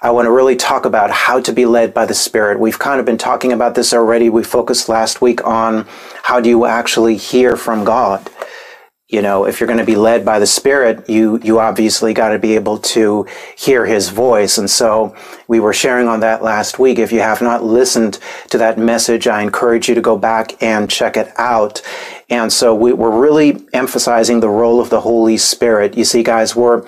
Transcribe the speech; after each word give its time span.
I 0.00 0.12
want 0.12 0.26
to 0.26 0.30
really 0.30 0.54
talk 0.54 0.84
about 0.84 1.10
how 1.10 1.40
to 1.40 1.52
be 1.52 1.66
led 1.66 1.92
by 1.92 2.06
the 2.06 2.14
Spirit. 2.14 2.60
We've 2.60 2.78
kind 2.78 3.00
of 3.00 3.06
been 3.06 3.18
talking 3.18 3.52
about 3.52 3.74
this 3.74 3.92
already. 3.92 4.30
We 4.30 4.44
focused 4.44 4.88
last 4.88 5.20
week 5.20 5.44
on 5.44 5.86
how 6.22 6.40
do 6.40 6.48
you 6.48 6.66
actually 6.66 7.16
hear 7.16 7.56
from 7.56 7.82
God. 7.82 8.30
You 9.08 9.22
know, 9.22 9.44
if 9.44 9.58
you're 9.58 9.66
going 9.66 9.80
to 9.80 9.84
be 9.84 9.96
led 9.96 10.24
by 10.24 10.38
the 10.38 10.46
Spirit, 10.46 11.08
you, 11.08 11.40
you 11.42 11.58
obviously 11.58 12.14
got 12.14 12.28
to 12.28 12.38
be 12.38 12.54
able 12.54 12.78
to 12.78 13.26
hear 13.56 13.86
His 13.86 14.10
voice. 14.10 14.56
And 14.56 14.70
so 14.70 15.16
we 15.48 15.58
were 15.58 15.72
sharing 15.72 16.06
on 16.06 16.20
that 16.20 16.44
last 16.44 16.78
week. 16.78 17.00
If 17.00 17.10
you 17.10 17.18
have 17.18 17.42
not 17.42 17.64
listened 17.64 18.20
to 18.50 18.58
that 18.58 18.78
message, 18.78 19.26
I 19.26 19.42
encourage 19.42 19.88
you 19.88 19.96
to 19.96 20.00
go 20.00 20.16
back 20.16 20.62
and 20.62 20.88
check 20.88 21.16
it 21.16 21.32
out. 21.38 21.82
And 22.30 22.52
so 22.52 22.72
we, 22.72 22.92
we're 22.92 23.18
really 23.18 23.66
emphasizing 23.72 24.38
the 24.38 24.50
role 24.50 24.80
of 24.80 24.90
the 24.90 25.00
Holy 25.00 25.38
Spirit. 25.38 25.96
You 25.96 26.04
see, 26.04 26.22
guys, 26.22 26.54
we're, 26.54 26.86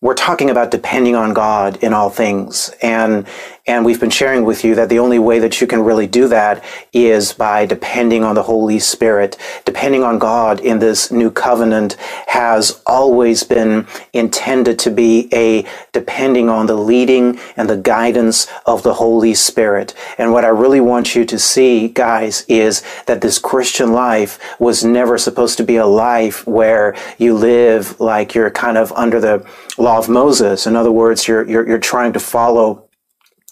we're 0.00 0.14
talking 0.14 0.50
about 0.50 0.70
depending 0.70 1.14
on 1.14 1.34
God 1.34 1.82
in 1.82 1.92
all 1.92 2.10
things. 2.10 2.70
And, 2.82 3.26
and 3.70 3.84
we've 3.84 4.00
been 4.00 4.10
sharing 4.10 4.44
with 4.44 4.64
you 4.64 4.74
that 4.74 4.88
the 4.88 4.98
only 4.98 5.20
way 5.20 5.38
that 5.38 5.60
you 5.60 5.66
can 5.68 5.84
really 5.84 6.08
do 6.08 6.26
that 6.26 6.64
is 6.92 7.32
by 7.32 7.64
depending 7.64 8.24
on 8.24 8.34
the 8.34 8.42
Holy 8.42 8.80
Spirit. 8.80 9.36
Depending 9.64 10.02
on 10.02 10.18
God 10.18 10.58
in 10.58 10.80
this 10.80 11.12
new 11.12 11.30
covenant 11.30 11.92
has 12.26 12.82
always 12.84 13.44
been 13.44 13.86
intended 14.12 14.76
to 14.80 14.90
be 14.90 15.28
a 15.32 15.64
depending 15.92 16.48
on 16.48 16.66
the 16.66 16.74
leading 16.74 17.38
and 17.56 17.70
the 17.70 17.76
guidance 17.76 18.48
of 18.66 18.82
the 18.82 18.94
Holy 18.94 19.34
Spirit. 19.34 19.94
And 20.18 20.32
what 20.32 20.44
I 20.44 20.48
really 20.48 20.80
want 20.80 21.14
you 21.14 21.24
to 21.26 21.38
see, 21.38 21.86
guys, 21.86 22.44
is 22.48 22.82
that 23.06 23.20
this 23.20 23.38
Christian 23.38 23.92
life 23.92 24.40
was 24.58 24.84
never 24.84 25.16
supposed 25.16 25.56
to 25.58 25.62
be 25.62 25.76
a 25.76 25.86
life 25.86 26.44
where 26.44 26.96
you 27.18 27.36
live 27.36 28.00
like 28.00 28.34
you're 28.34 28.50
kind 28.50 28.76
of 28.76 28.90
under 28.94 29.20
the 29.20 29.48
law 29.78 29.98
of 29.98 30.08
Moses. 30.08 30.66
In 30.66 30.74
other 30.74 30.90
words, 30.90 31.28
you're, 31.28 31.48
you're, 31.48 31.68
you're 31.68 31.78
trying 31.78 32.12
to 32.14 32.20
follow 32.20 32.89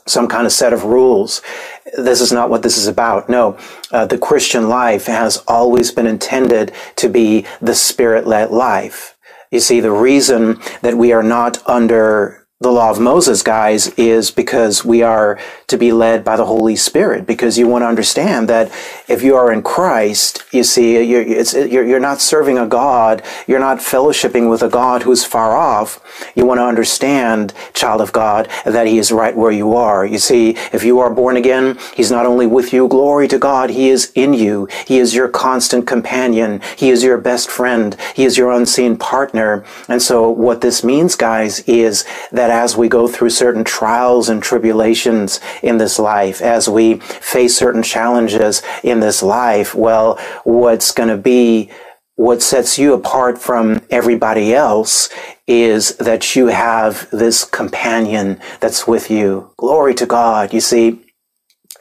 some 0.08 0.28
kind 0.28 0.46
of 0.46 0.52
set 0.52 0.72
of 0.72 0.84
rules. 0.84 1.42
This 1.96 2.20
is 2.20 2.32
not 2.32 2.50
what 2.50 2.62
this 2.62 2.76
is 2.76 2.86
about. 2.86 3.28
No, 3.28 3.58
uh, 3.90 4.06
the 4.06 4.18
Christian 4.18 4.68
life 4.68 5.06
has 5.06 5.42
always 5.46 5.90
been 5.92 6.06
intended 6.06 6.72
to 6.96 7.08
be 7.08 7.46
the 7.60 7.74
spirit-led 7.74 8.50
life. 8.50 9.16
You 9.50 9.60
see, 9.60 9.80
the 9.80 9.92
reason 9.92 10.60
that 10.82 10.96
we 10.96 11.12
are 11.12 11.22
not 11.22 11.66
under 11.68 12.46
the 12.60 12.72
law 12.72 12.90
of 12.90 12.98
Moses, 12.98 13.44
guys, 13.44 13.86
is 13.90 14.32
because 14.32 14.84
we 14.84 15.00
are 15.00 15.38
to 15.68 15.78
be 15.78 15.92
led 15.92 16.24
by 16.24 16.34
the 16.36 16.46
Holy 16.46 16.74
Spirit. 16.74 17.24
Because 17.24 17.56
you 17.56 17.68
want 17.68 17.82
to 17.82 17.86
understand 17.86 18.48
that 18.48 18.72
if 19.06 19.22
you 19.22 19.36
are 19.36 19.52
in 19.52 19.62
Christ, 19.62 20.42
you 20.50 20.64
see, 20.64 21.00
you're, 21.04 21.22
you're, 21.22 21.86
you're, 21.86 22.00
not 22.00 22.20
serving 22.20 22.58
a 22.58 22.66
God, 22.66 23.22
you're 23.46 23.60
not 23.60 23.78
fellowshipping 23.78 24.50
with 24.50 24.62
a 24.62 24.68
God 24.68 25.04
who's 25.04 25.24
far 25.24 25.56
off. 25.56 26.00
You 26.34 26.46
want 26.46 26.58
to 26.58 26.64
understand, 26.64 27.54
child 27.74 28.00
of 28.00 28.12
God, 28.12 28.48
that 28.64 28.88
He 28.88 28.98
is 28.98 29.12
right 29.12 29.36
where 29.36 29.52
you 29.52 29.74
are. 29.74 30.04
You 30.04 30.18
see, 30.18 30.56
if 30.72 30.82
you 30.82 30.98
are 30.98 31.14
born 31.14 31.36
again, 31.36 31.78
He's 31.94 32.10
not 32.10 32.26
only 32.26 32.48
with 32.48 32.72
you, 32.72 32.88
glory 32.88 33.28
to 33.28 33.38
God, 33.38 33.70
He 33.70 33.88
is 33.88 34.10
in 34.16 34.34
you. 34.34 34.66
He 34.84 34.98
is 34.98 35.14
your 35.14 35.28
constant 35.28 35.86
companion. 35.86 36.60
He 36.76 36.90
is 36.90 37.04
your 37.04 37.18
best 37.18 37.50
friend. 37.50 37.96
He 38.16 38.24
is 38.24 38.36
your 38.36 38.50
unseen 38.50 38.96
partner. 38.96 39.64
And 39.88 40.02
so 40.02 40.28
what 40.28 40.60
this 40.60 40.82
means, 40.82 41.14
guys, 41.14 41.60
is 41.60 42.04
that 42.32 42.47
that 42.48 42.64
as 42.64 42.76
we 42.76 42.88
go 42.88 43.06
through 43.06 43.30
certain 43.30 43.64
trials 43.64 44.28
and 44.28 44.42
tribulations 44.42 45.40
in 45.62 45.78
this 45.78 45.98
life, 45.98 46.40
as 46.40 46.68
we 46.68 46.94
face 46.96 47.56
certain 47.56 47.82
challenges 47.82 48.62
in 48.82 49.00
this 49.00 49.22
life, 49.22 49.74
well, 49.74 50.18
what's 50.44 50.90
going 50.92 51.10
to 51.10 51.16
be 51.16 51.70
what 52.16 52.42
sets 52.42 52.78
you 52.78 52.94
apart 52.94 53.38
from 53.38 53.80
everybody 53.90 54.52
else 54.54 55.08
is 55.46 55.96
that 55.98 56.34
you 56.34 56.46
have 56.48 57.08
this 57.10 57.44
companion 57.44 58.40
that's 58.60 58.88
with 58.88 59.10
you. 59.10 59.50
Glory 59.56 59.94
to 59.94 60.06
God. 60.06 60.52
You 60.52 60.60
see, 60.60 61.00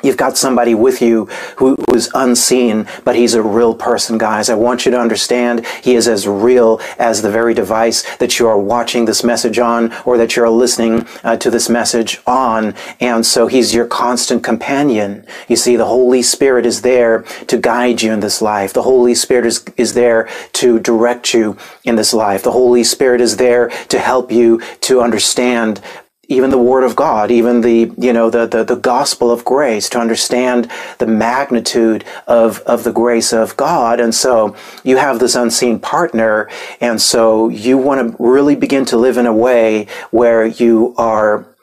You've 0.04 0.18
got 0.18 0.38
somebody 0.38 0.76
with 0.76 1.02
you 1.02 1.26
who's 1.58 2.08
unseen, 2.14 2.88
but 3.04 3.16
he's 3.16 3.34
a 3.34 3.42
real 3.42 3.74
person, 3.74 4.20
guys. 4.20 4.48
I 4.48 4.54
want 4.54 4.86
you 4.86 4.92
to 4.92 5.00
understand 5.00 5.66
he 5.82 5.96
is 5.96 6.08
as 6.08 6.28
real 6.28 6.80
as 7.00 7.24
the 7.24 7.32
very 7.32 7.56
device 7.56 8.04
that 8.18 8.38
you 8.38 8.48
are 8.48 8.60
watching 8.60 9.06
this 9.06 9.24
message 9.24 9.58
on 9.58 9.92
or 10.06 10.18
that 10.20 10.36
you're 10.36 10.48
listening 10.52 11.08
uh, 11.24 11.38
to 11.38 11.50
this 11.50 11.68
message 11.68 12.22
on. 12.28 12.76
And 13.00 13.26
so 13.26 13.48
he's 13.48 13.74
your 13.74 13.88
constant 13.88 14.44
companion. 14.44 15.26
You 15.48 15.56
see, 15.56 15.76
the 15.76 15.86
Holy 15.86 16.22
Spirit 16.22 16.68
is 16.68 16.84
there 16.84 17.24
to 17.48 17.58
guide 17.58 18.04
you 18.04 18.14
in 18.14 18.20
this 18.20 18.40
life. 18.40 18.74
The 18.74 18.84
Holy 18.84 19.16
Spirit 19.16 19.48
is, 19.48 19.66
is 19.78 19.96
there 19.96 20.30
to 20.54 20.80
direct 20.80 21.34
you 21.34 21.58
in 21.86 21.96
this 21.96 22.14
life. 22.14 22.44
The 22.44 22.52
Holy 22.52 22.84
Spirit 22.84 23.20
is 23.20 23.38
there 23.38 23.70
to 23.90 23.98
help 23.98 24.32
you 24.32 24.62
to 24.82 25.02
understand 25.02 25.82
even 26.28 26.50
the 26.50 26.58
word 26.58 26.84
of 26.84 26.96
God, 26.96 27.32
even 27.32 27.62
the, 27.62 27.92
you 27.98 28.12
know, 28.12 28.30
the, 28.30 28.46
the, 28.46 28.64
the 28.64 28.76
gospel 28.76 29.32
of 29.32 29.46
grace 29.46 29.90
to 29.90 30.00
understand 30.00 30.70
the 30.98 31.08
magnitude 31.08 32.04
of, 32.28 32.60
of 32.62 32.84
the 32.84 32.92
grace 32.92 33.32
of 33.32 33.56
God. 33.56 34.00
And 34.00 34.14
so 34.14 34.56
you 34.84 34.98
have 34.98 35.20
this 35.20 35.36
unseen 35.36 35.80
partner. 35.80 36.50
And 36.82 37.02
so 37.02 37.48
you 37.48 37.78
want 37.78 38.12
to 38.12 38.24
really 38.24 38.56
begin 38.56 38.84
to 38.86 38.98
live 38.98 39.18
in 39.18 39.26
a 39.26 39.34
way 39.34 39.88
where 40.12 40.46
you 40.46 40.94
are 40.98 41.56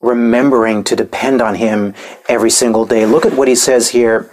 remembering 0.00 0.82
to 0.84 0.96
depend 0.96 1.42
on 1.42 1.56
him 1.56 1.94
every 2.28 2.50
single 2.50 2.86
day. 2.86 3.04
Look 3.06 3.26
at 3.26 3.34
what 3.34 3.48
he 3.48 3.54
says 3.54 3.90
here 3.90 4.30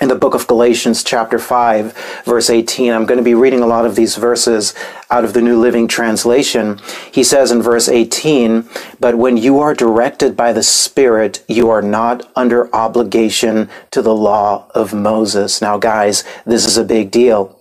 in 0.00 0.08
the 0.08 0.14
book 0.14 0.34
of 0.34 0.46
Galatians, 0.46 1.02
chapter 1.02 1.38
5, 1.38 2.22
verse 2.24 2.50
18. 2.50 2.92
I'm 2.92 3.04
going 3.04 3.18
to 3.18 3.24
be 3.24 3.34
reading 3.34 3.60
a 3.60 3.66
lot 3.66 3.84
of 3.84 3.96
these 3.96 4.14
verses 4.14 4.72
out 5.10 5.24
of 5.24 5.32
the 5.32 5.42
New 5.42 5.58
Living 5.58 5.88
Translation. 5.88 6.78
He 7.10 7.24
says 7.24 7.50
in 7.50 7.62
verse 7.62 7.88
18, 7.88 8.68
But 9.00 9.18
when 9.18 9.36
you 9.36 9.58
are 9.58 9.74
directed 9.74 10.36
by 10.36 10.52
the 10.52 10.62
Spirit, 10.62 11.44
you 11.48 11.68
are 11.70 11.82
not 11.82 12.30
under 12.36 12.72
obligation 12.74 13.68
to 13.90 14.00
the 14.00 14.14
law 14.14 14.70
of 14.72 14.94
Moses. 14.94 15.60
Now, 15.60 15.78
guys, 15.78 16.22
this 16.46 16.64
is 16.64 16.76
a 16.76 16.84
big 16.84 17.10
deal 17.10 17.57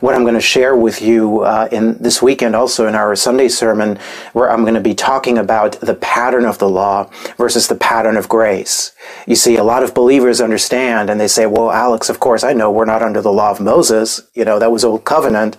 what 0.00 0.14
I'm 0.14 0.22
going 0.22 0.34
to 0.34 0.40
share 0.40 0.76
with 0.76 1.02
you 1.02 1.40
uh, 1.40 1.68
in 1.70 1.96
this 1.98 2.22
weekend, 2.22 2.54
also 2.54 2.86
in 2.86 2.94
our 2.94 3.14
Sunday 3.16 3.48
sermon, 3.48 3.98
where 4.32 4.50
I'm 4.50 4.62
going 4.62 4.74
to 4.74 4.80
be 4.80 4.94
talking 4.94 5.38
about 5.38 5.80
the 5.80 5.94
pattern 5.94 6.44
of 6.44 6.58
the 6.58 6.68
law 6.68 7.10
versus 7.36 7.68
the 7.68 7.74
pattern 7.74 8.16
of 8.16 8.28
grace. 8.28 8.92
You 9.26 9.36
see, 9.36 9.56
a 9.56 9.64
lot 9.64 9.82
of 9.82 9.94
believers 9.94 10.40
understand 10.40 11.10
and 11.10 11.20
they 11.20 11.28
say, 11.28 11.46
well, 11.46 11.70
Alex, 11.70 12.08
of 12.08 12.20
course, 12.20 12.44
I 12.44 12.52
know 12.52 12.70
we're 12.70 12.84
not 12.84 13.02
under 13.02 13.20
the 13.20 13.32
law 13.32 13.50
of 13.50 13.60
Moses. 13.60 14.20
You 14.34 14.44
know, 14.44 14.58
that 14.58 14.70
was 14.70 14.84
old 14.84 15.04
covenant. 15.04 15.56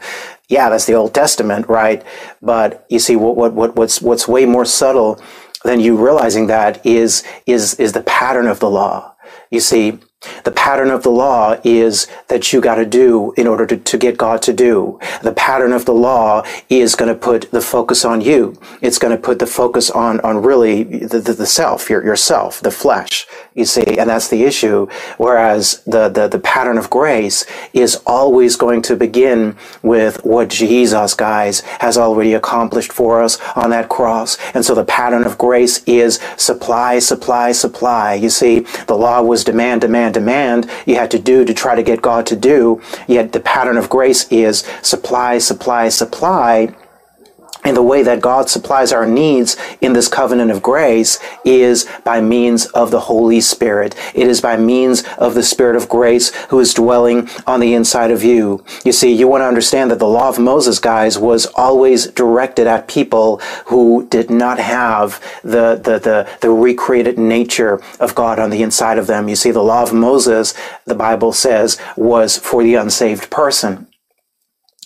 Yeah, 0.47 0.69
that's 0.69 0.85
the 0.85 0.95
Old 0.95 1.13
Testament, 1.13 1.67
right? 1.69 2.03
But 2.41 2.85
you 2.89 2.99
see, 2.99 3.15
what, 3.15 3.37
what, 3.37 3.53
what, 3.53 3.75
what's, 3.75 4.01
what's 4.01 4.27
way 4.27 4.45
more 4.45 4.65
subtle 4.65 5.21
than 5.63 5.79
you 5.79 5.95
realizing 5.95 6.47
that 6.47 6.85
is, 6.85 7.23
is, 7.45 7.75
is 7.75 7.93
the 7.93 8.03
pattern 8.03 8.47
of 8.47 8.59
the 8.59 8.69
law. 8.69 9.15
You 9.49 9.59
see, 9.61 9.99
the 10.43 10.51
pattern 10.51 10.91
of 10.91 11.01
the 11.01 11.09
law 11.09 11.59
is 11.63 12.07
that 12.27 12.53
you 12.53 12.61
got 12.61 12.75
to 12.75 12.85
do 12.85 13.33
in 13.37 13.47
order 13.47 13.65
to, 13.65 13.77
to 13.77 13.97
get 13.97 14.17
God 14.17 14.41
to 14.43 14.53
do. 14.53 14.99
The 15.23 15.33
pattern 15.33 15.71
of 15.71 15.85
the 15.85 15.93
law 15.93 16.43
is 16.69 16.93
going 16.95 17.11
to 17.11 17.19
put 17.19 17.49
the 17.51 17.61
focus 17.61 18.05
on 18.05 18.21
you. 18.21 18.55
It's 18.81 18.99
going 18.99 19.15
to 19.15 19.21
put 19.21 19.39
the 19.39 19.47
focus 19.47 19.89
on, 19.89 20.19
on 20.21 20.43
really 20.43 20.83
the, 20.83 21.19
the, 21.19 21.33
the 21.33 21.47
self, 21.47 21.89
your, 21.89 22.03
yourself, 22.03 22.59
the 22.59 22.71
flesh, 22.71 23.25
you 23.53 23.65
see, 23.65 23.83
and 23.97 24.09
that's 24.09 24.29
the 24.29 24.43
issue. 24.43 24.87
Whereas 25.17 25.83
the, 25.85 26.07
the, 26.07 26.27
the 26.27 26.39
pattern 26.39 26.77
of 26.77 26.89
grace 26.89 27.45
is 27.73 28.01
always 28.05 28.55
going 28.55 28.81
to 28.83 28.95
begin 28.95 29.57
with 29.83 30.23
what 30.23 30.49
Jesus, 30.49 31.13
guys, 31.13 31.59
has 31.79 31.97
already 31.97 32.33
accomplished 32.33 32.93
for 32.93 33.21
us 33.21 33.39
on 33.55 33.69
that 33.71 33.89
cross. 33.89 34.37
And 34.53 34.63
so 34.63 34.73
the 34.73 34.85
pattern 34.85 35.25
of 35.25 35.37
grace 35.37 35.83
is 35.83 36.19
supply, 36.37 36.99
supply, 36.99 37.51
supply. 37.51 38.13
You 38.13 38.29
see, 38.29 38.61
the 38.87 38.95
law 38.95 39.21
was 39.21 39.43
demand, 39.43 39.81
demand, 39.81 40.13
demand 40.13 40.69
you 40.85 40.95
had 40.95 41.11
to 41.11 41.19
do 41.19 41.43
to 41.43 41.53
try 41.53 41.75
to 41.75 41.83
get 41.83 42.01
God 42.01 42.25
to 42.27 42.35
do. 42.35 42.81
Yet 43.07 43.33
the 43.33 43.41
pattern 43.41 43.77
of 43.77 43.89
grace 43.89 44.31
is 44.31 44.63
supply, 44.81 45.39
supply, 45.39 45.89
supply 45.89 46.73
and 47.63 47.77
the 47.77 47.83
way 47.83 48.01
that 48.03 48.21
God 48.21 48.49
supplies 48.49 48.91
our 48.91 49.05
needs 49.05 49.55
in 49.81 49.93
this 49.93 50.07
covenant 50.07 50.51
of 50.51 50.61
grace 50.61 51.19
is 51.45 51.87
by 52.03 52.21
means 52.21 52.65
of 52.67 52.91
the 52.91 53.01
Holy 53.01 53.41
Spirit. 53.41 53.95
It 54.15 54.27
is 54.27 54.41
by 54.41 54.57
means 54.57 55.03
of 55.17 55.35
the 55.35 55.43
Spirit 55.43 55.75
of 55.75 55.89
grace 55.89 56.33
who 56.45 56.59
is 56.59 56.73
dwelling 56.73 57.29
on 57.45 57.59
the 57.59 57.73
inside 57.73 58.11
of 58.11 58.23
you. 58.23 58.63
You 58.83 58.91
see, 58.91 59.13
you 59.13 59.27
want 59.27 59.41
to 59.41 59.47
understand 59.47 59.91
that 59.91 59.99
the 59.99 60.07
law 60.07 60.29
of 60.29 60.39
Moses, 60.39 60.79
guys, 60.79 61.17
was 61.17 61.45
always 61.55 62.07
directed 62.07 62.67
at 62.67 62.87
people 62.87 63.37
who 63.65 64.07
did 64.09 64.29
not 64.29 64.59
have 64.59 65.21
the, 65.43 65.75
the, 65.75 65.99
the, 65.99 66.29
the 66.41 66.49
recreated 66.49 67.17
nature 67.17 67.81
of 67.99 68.15
God 68.15 68.39
on 68.39 68.49
the 68.49 68.63
inside 68.63 68.97
of 68.97 69.07
them. 69.07 69.27
You 69.27 69.35
see, 69.35 69.51
the 69.51 69.63
law 69.63 69.83
of 69.83 69.93
Moses, 69.93 70.53
the 70.85 70.95
Bible 70.95 71.33
says, 71.33 71.79
was 71.95 72.37
for 72.37 72.63
the 72.63 72.75
unsaved 72.75 73.29
person. 73.29 73.87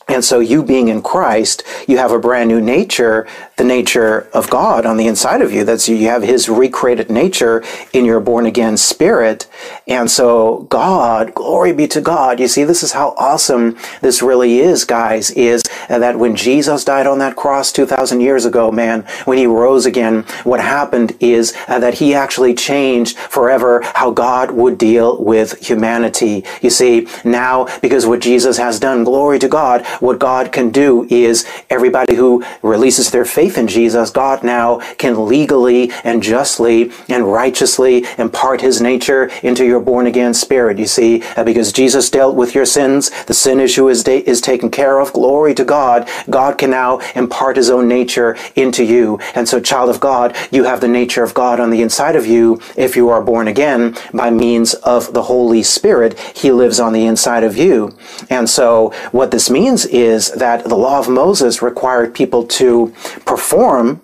And 0.08 0.24
so 0.24 0.40
you 0.40 0.62
being 0.62 0.88
in 0.88 1.02
Christ, 1.02 1.64
you 1.88 1.98
have 1.98 2.12
a 2.12 2.20
brand 2.20 2.50
new 2.50 2.62
nature, 2.62 3.28
the 3.58 3.64
nature 3.64 4.28
of 4.34 4.50
God 4.50 4.86
on 4.86 4.98
the 4.98 5.08
inside 5.08 5.42
of 5.42 5.54
you. 5.54 5.64
That's 5.64 5.88
you 5.88 6.08
have 6.08 6.24
his 6.24 6.50
recreated 6.50 7.10
nature 7.10 7.64
in 7.94 8.06
your 8.06 8.20
born 8.20 8.46
again 8.46 8.78
spirit. 8.78 9.48
And 9.88 10.10
so 10.12 10.68
God, 10.70 11.34
glory 11.34 11.72
be 11.72 11.88
to 11.88 12.02
God. 12.02 12.40
You 12.40 12.48
see, 12.48 12.64
this 12.64 12.84
is 12.84 12.92
how 12.92 13.16
awesome 13.18 13.78
this 14.02 14.22
really 14.22 14.60
is, 14.60 14.84
guys, 14.84 15.32
is 15.32 15.64
that 15.88 16.20
when 16.20 16.36
Jesus 16.36 16.84
died 16.84 17.08
on 17.08 17.20
that 17.20 17.36
cross 17.36 17.72
2000 17.72 18.20
years 18.20 18.46
ago, 18.46 18.72
man, 18.72 19.02
when 19.26 19.38
he 19.38 19.46
rose 19.46 19.86
again, 19.86 20.24
what 20.44 20.60
happened 20.60 21.16
is 21.20 21.54
that 21.68 21.96
he 21.96 22.14
actually 22.14 22.54
changed 22.54 23.18
forever 23.18 23.82
how 23.96 24.12
God 24.12 24.52
would 24.52 24.78
deal 24.78 25.22
with 25.24 25.66
humanity. 25.66 26.44
You 26.62 26.70
see, 26.70 27.08
now 27.24 27.68
because 27.80 28.06
what 28.06 28.20
Jesus 28.20 28.58
has 28.58 28.80
done, 28.80 29.04
glory 29.04 29.40
to 29.40 29.48
God, 29.48 29.86
what 30.00 30.20
God 30.20 30.52
can 30.52 30.72
do 30.72 31.08
is 31.10 31.46
everybody 31.70 32.16
who 32.16 32.44
releases 32.62 33.12
their 33.12 33.26
faith 33.26 33.45
in 33.58 33.68
Jesus, 33.68 34.10
God 34.10 34.44
now 34.44 34.80
can 34.96 35.28
legally 35.28 35.92
and 36.04 36.22
justly 36.22 36.92
and 37.08 37.32
righteously 37.32 38.06
impart 38.18 38.62
his 38.62 38.82
nature 38.82 39.30
into 39.44 39.66
your 39.66 39.80
born 39.80 40.08
again 40.08 40.34
spirit. 40.34 40.80
You 40.80 40.88
see, 40.88 41.24
uh, 41.38 41.44
because 41.44 41.72
Jesus 41.72 42.10
dealt 42.10 42.36
with 42.36 42.56
your 42.56 42.66
sins, 42.66 43.12
the 43.26 43.34
sin 43.34 43.60
issue 43.60 43.88
is, 43.88 44.04
de- 44.04 44.28
is 44.28 44.42
taken 44.42 44.70
care 44.70 45.00
of. 45.00 45.14
Glory 45.14 45.54
to 45.56 45.64
God. 45.64 46.10
God 46.30 46.58
can 46.58 46.72
now 46.72 47.00
impart 47.16 47.58
his 47.58 47.70
own 47.70 47.88
nature 47.88 48.36
into 48.56 48.84
you. 48.84 49.20
And 49.36 49.48
so, 49.48 49.60
child 49.60 49.90
of 49.90 50.00
God, 50.00 50.36
you 50.52 50.64
have 50.64 50.82
the 50.82 50.88
nature 50.88 51.24
of 51.24 51.34
God 51.34 51.60
on 51.60 51.70
the 51.70 51.82
inside 51.82 52.16
of 52.16 52.26
you 52.26 52.60
if 52.76 52.96
you 52.96 53.10
are 53.10 53.22
born 53.22 53.48
again 53.48 53.96
by 54.14 54.30
means 54.30 54.74
of 54.76 55.14
the 55.14 55.24
Holy 55.24 55.64
Spirit. 55.64 56.20
He 56.36 56.52
lives 56.52 56.80
on 56.80 56.94
the 56.94 57.06
inside 57.06 57.44
of 57.44 57.58
you. 57.58 57.96
And 58.30 58.50
so, 58.50 58.92
what 59.12 59.32
this 59.32 59.50
means 59.50 59.86
is 59.86 60.32
that 60.32 60.64
the 60.64 60.76
law 60.76 61.00
of 61.00 61.10
Moses 61.10 61.62
required 61.62 62.14
people 62.14 62.46
to 62.46 62.94
perform. 63.36 64.02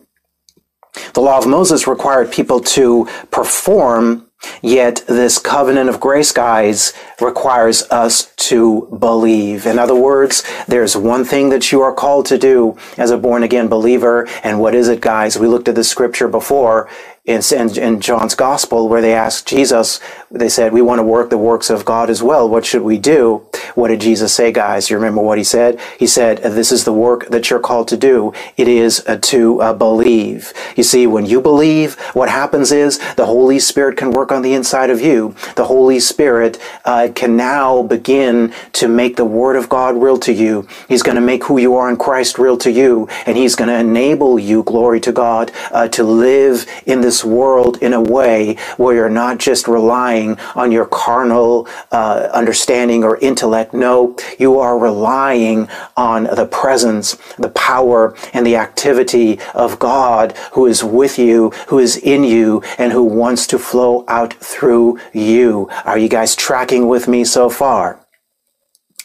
The 1.14 1.22
law 1.22 1.38
of 1.38 1.48
Moses 1.48 1.88
required 1.88 2.34
people 2.34 2.60
to 2.76 3.08
perform 3.32 4.28
Yet 4.62 5.04
this 5.08 5.38
covenant 5.38 5.90
of 5.90 6.00
grace, 6.00 6.32
guys, 6.32 6.94
requires 7.20 7.84
us 7.92 8.34
to 8.48 8.88
believe. 9.00 9.66
In 9.66 9.78
other 9.78 9.96
words, 9.96 10.44
there's 10.68 10.98
one 10.98 11.26
thing 11.26 11.50
that 11.50 11.72
you 11.72 11.82
are 11.82 11.94
called 11.94 12.26
to 12.28 12.38
do 12.38 12.78
as 12.98 13.12
a 13.12 13.18
born 13.18 13.44
again 13.44 13.68
believer. 13.68 14.28
And 14.44 14.60
what 14.60 14.74
is 14.74 14.88
it, 14.88 15.02
guys? 15.02 15.38
We 15.38 15.48
looked 15.48 15.68
at 15.68 15.76
the 15.76 15.84
scripture 15.84 16.28
before 16.28 16.90
in, 17.26 17.42
in 17.78 18.02
John's 18.02 18.34
gospel 18.34 18.90
where 18.90 19.02
they 19.02 19.14
asked 19.14 19.48
Jesus, 19.48 20.00
they 20.32 20.50
said, 20.50 20.74
we 20.74 20.82
want 20.82 21.00
to 21.00 21.04
work 21.04 21.30
the 21.30 21.38
works 21.38 21.70
of 21.70 21.86
God 21.86 22.10
as 22.10 22.24
well. 22.24 22.50
What 22.50 22.66
should 22.66 22.82
we 22.82 22.98
do? 22.98 23.46
What 23.76 23.90
did 23.90 24.02
Jesus 24.02 24.34
say, 24.34 24.52
guys? 24.52 24.90
You 24.90 24.96
remember 24.98 25.22
what 25.22 25.38
he 25.38 25.44
said? 25.44 25.80
He 26.00 26.08
said, 26.08 26.40
this 26.40 26.72
is 26.72 26.84
the 26.84 26.94
work 26.94 27.28
that 27.30 27.50
you're 27.50 27.60
called 27.60 27.88
to 27.90 27.98
do. 27.98 28.34
It 28.58 28.68
is 28.68 29.04
uh, 29.08 29.18
to 29.22 29.62
uh, 29.62 29.74
believe. 29.74 30.52
You 30.76 30.84
see, 30.84 31.06
when 31.06 31.26
you 31.28 31.42
believe, 31.42 32.00
what 32.14 32.30
happens 32.30 32.72
is 32.72 32.98
the 33.16 33.28
Holy 33.28 33.60
Spirit 33.60 33.98
can 33.98 34.12
work 34.12 34.32
on 34.32 34.42
the 34.42 34.54
inside 34.54 34.90
of 34.90 35.00
you. 35.00 35.36
The 35.56 35.66
Holy 35.66 36.00
Spirit 36.00 36.60
uh, 36.86 37.10
can 37.14 37.38
now 37.38 37.84
begin 37.84 38.54
to 38.74 38.88
make 38.88 39.16
the 39.16 39.26
Word 39.26 39.56
of 39.58 39.70
God 39.70 39.96
real 39.96 40.18
to 40.20 40.34
you. 40.34 40.68
He's 40.88 41.04
going 41.04 41.16
to 41.16 41.22
make 41.22 41.44
who 41.44 41.60
you 41.60 41.76
are 41.76 41.90
in 41.90 41.98
Christ 41.98 42.40
real 42.40 42.58
to 42.60 42.72
you. 42.72 43.08
And 43.26 43.38
He's 43.38 43.56
going 43.56 43.70
to 43.70 43.78
enable 43.78 44.40
you, 44.40 44.64
glory 44.64 45.00
to 45.02 45.12
God, 45.12 45.52
uh, 45.72 45.88
to 45.90 46.04
live 46.04 46.66
in 46.86 47.02
this 47.02 47.11
world 47.24 47.78
in 47.82 47.94
a 47.94 48.02
way 48.02 48.56
where 48.78 48.96
you're 48.96 49.10
not 49.10 49.38
just 49.38 49.68
relying 49.68 50.40
on 50.56 50.72
your 50.72 50.86
carnal 50.86 51.68
uh, 51.92 52.30
understanding 52.34 53.04
or 53.04 53.18
intellect. 53.18 53.74
No, 53.74 54.16
you 54.40 54.60
are 54.60 54.78
relying 54.78 55.68
on 55.98 56.24
the 56.24 56.46
presence, 56.46 57.16
the 57.38 57.50
power, 57.50 58.16
and 58.34 58.46
the 58.46 58.56
activity 58.56 59.40
of 59.54 59.80
God 59.80 60.36
who 60.54 60.66
is 60.66 60.84
with 60.84 61.20
you, 61.20 61.50
who 61.68 61.80
is 61.80 61.98
in 61.98 62.24
you, 62.24 62.62
and 62.78 62.92
who 62.92 63.04
wants 63.04 63.46
to 63.48 63.60
flow 63.60 64.06
out 64.08 64.34
through 64.34 65.00
you. 65.14 65.70
Are 65.86 65.98
you 65.98 66.10
guys 66.10 66.36
tracking 66.36 66.88
with 66.88 67.08
me 67.08 67.24
so 67.24 67.50
far? 67.50 68.06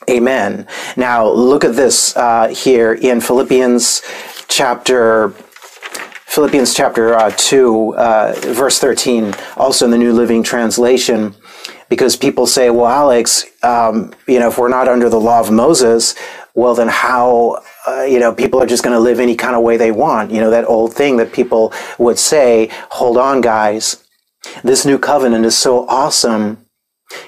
Amen. 0.08 0.66
Now 0.96 1.28
look 1.28 1.64
at 1.64 1.74
this 1.74 2.16
uh, 2.16 2.48
here 2.48 2.92
in 2.94 3.20
Philippians 3.20 4.02
chapter 4.48 5.34
Philippians 6.36 6.74
chapter 6.74 7.14
uh, 7.14 7.32
2, 7.34 7.96
uh, 7.96 8.34
verse 8.48 8.78
13, 8.78 9.32
also 9.56 9.86
in 9.86 9.90
the 9.90 9.96
New 9.96 10.12
Living 10.12 10.42
Translation, 10.42 11.34
because 11.88 12.14
people 12.14 12.46
say, 12.46 12.68
well, 12.68 12.88
Alex, 12.88 13.46
um, 13.62 14.12
you 14.28 14.38
know, 14.38 14.48
if 14.48 14.58
we're 14.58 14.68
not 14.68 14.86
under 14.86 15.08
the 15.08 15.18
law 15.18 15.40
of 15.40 15.50
Moses, 15.50 16.14
well, 16.52 16.74
then 16.74 16.88
how, 16.88 17.62
uh, 17.88 18.02
you 18.02 18.20
know, 18.20 18.34
people 18.34 18.62
are 18.62 18.66
just 18.66 18.84
going 18.84 18.92
to 18.92 19.00
live 19.00 19.18
any 19.18 19.34
kind 19.34 19.56
of 19.56 19.62
way 19.62 19.78
they 19.78 19.90
want. 19.90 20.30
You 20.30 20.42
know, 20.42 20.50
that 20.50 20.66
old 20.66 20.92
thing 20.92 21.16
that 21.16 21.32
people 21.32 21.72
would 21.98 22.18
say, 22.18 22.68
hold 22.90 23.16
on, 23.16 23.40
guys. 23.40 24.04
This 24.62 24.84
new 24.84 24.98
covenant 24.98 25.46
is 25.46 25.56
so 25.56 25.88
awesome 25.88 26.65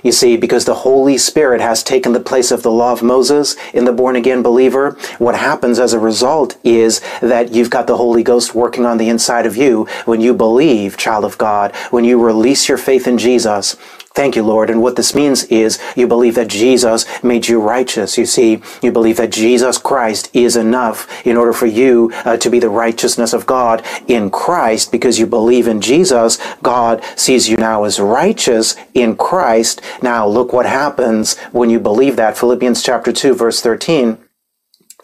you 0.02 0.12
see, 0.12 0.36
because 0.36 0.64
the 0.64 0.74
Holy 0.74 1.18
Spirit 1.18 1.60
has 1.60 1.82
taken 1.82 2.12
the 2.12 2.20
place 2.20 2.50
of 2.50 2.62
the 2.62 2.70
law 2.70 2.92
of 2.92 3.02
Moses 3.02 3.56
in 3.72 3.84
the 3.84 3.92
born 3.92 4.16
again 4.16 4.42
believer, 4.42 4.96
what 5.18 5.34
happens 5.34 5.78
as 5.78 5.92
a 5.92 5.98
result 5.98 6.56
is 6.64 7.00
that 7.20 7.52
you've 7.52 7.70
got 7.70 7.86
the 7.86 7.96
Holy 7.96 8.22
Ghost 8.22 8.54
working 8.54 8.86
on 8.86 8.98
the 8.98 9.08
inside 9.08 9.46
of 9.46 9.56
you 9.56 9.86
when 10.04 10.20
you 10.20 10.34
believe, 10.34 10.96
child 10.96 11.24
of 11.24 11.38
God, 11.38 11.74
when 11.90 12.04
you 12.04 12.22
release 12.22 12.68
your 12.68 12.78
faith 12.78 13.06
in 13.06 13.18
Jesus. 13.18 13.76
Thank 14.18 14.34
you, 14.34 14.42
Lord. 14.42 14.68
And 14.68 14.82
what 14.82 14.96
this 14.96 15.14
means 15.14 15.44
is 15.44 15.78
you 15.96 16.08
believe 16.08 16.34
that 16.34 16.48
Jesus 16.48 17.06
made 17.22 17.46
you 17.46 17.60
righteous. 17.60 18.18
You 18.18 18.26
see, 18.26 18.60
you 18.82 18.90
believe 18.90 19.16
that 19.18 19.30
Jesus 19.30 19.78
Christ 19.78 20.28
is 20.34 20.56
enough 20.56 21.24
in 21.24 21.36
order 21.36 21.52
for 21.52 21.66
you 21.66 22.10
uh, 22.24 22.36
to 22.38 22.50
be 22.50 22.58
the 22.58 22.68
righteousness 22.68 23.32
of 23.32 23.46
God 23.46 23.86
in 24.08 24.28
Christ 24.30 24.90
because 24.90 25.20
you 25.20 25.26
believe 25.28 25.68
in 25.68 25.80
Jesus. 25.80 26.36
God 26.64 27.00
sees 27.14 27.48
you 27.48 27.56
now 27.58 27.84
as 27.84 28.00
righteous 28.00 28.74
in 28.92 29.16
Christ. 29.16 29.82
Now 30.02 30.26
look 30.26 30.52
what 30.52 30.66
happens 30.66 31.38
when 31.52 31.70
you 31.70 31.78
believe 31.78 32.16
that. 32.16 32.36
Philippians 32.36 32.82
chapter 32.82 33.12
2 33.12 33.36
verse 33.36 33.60
13. 33.62 34.18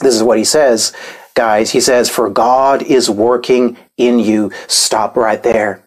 This 0.00 0.16
is 0.16 0.24
what 0.24 0.38
he 0.38 0.44
says. 0.44 0.92
Guys, 1.36 1.70
he 1.72 1.80
says, 1.80 2.10
for 2.10 2.30
God 2.30 2.82
is 2.82 3.10
working 3.10 3.78
in 3.96 4.18
you. 4.18 4.50
Stop 4.68 5.16
right 5.16 5.42
there. 5.44 5.83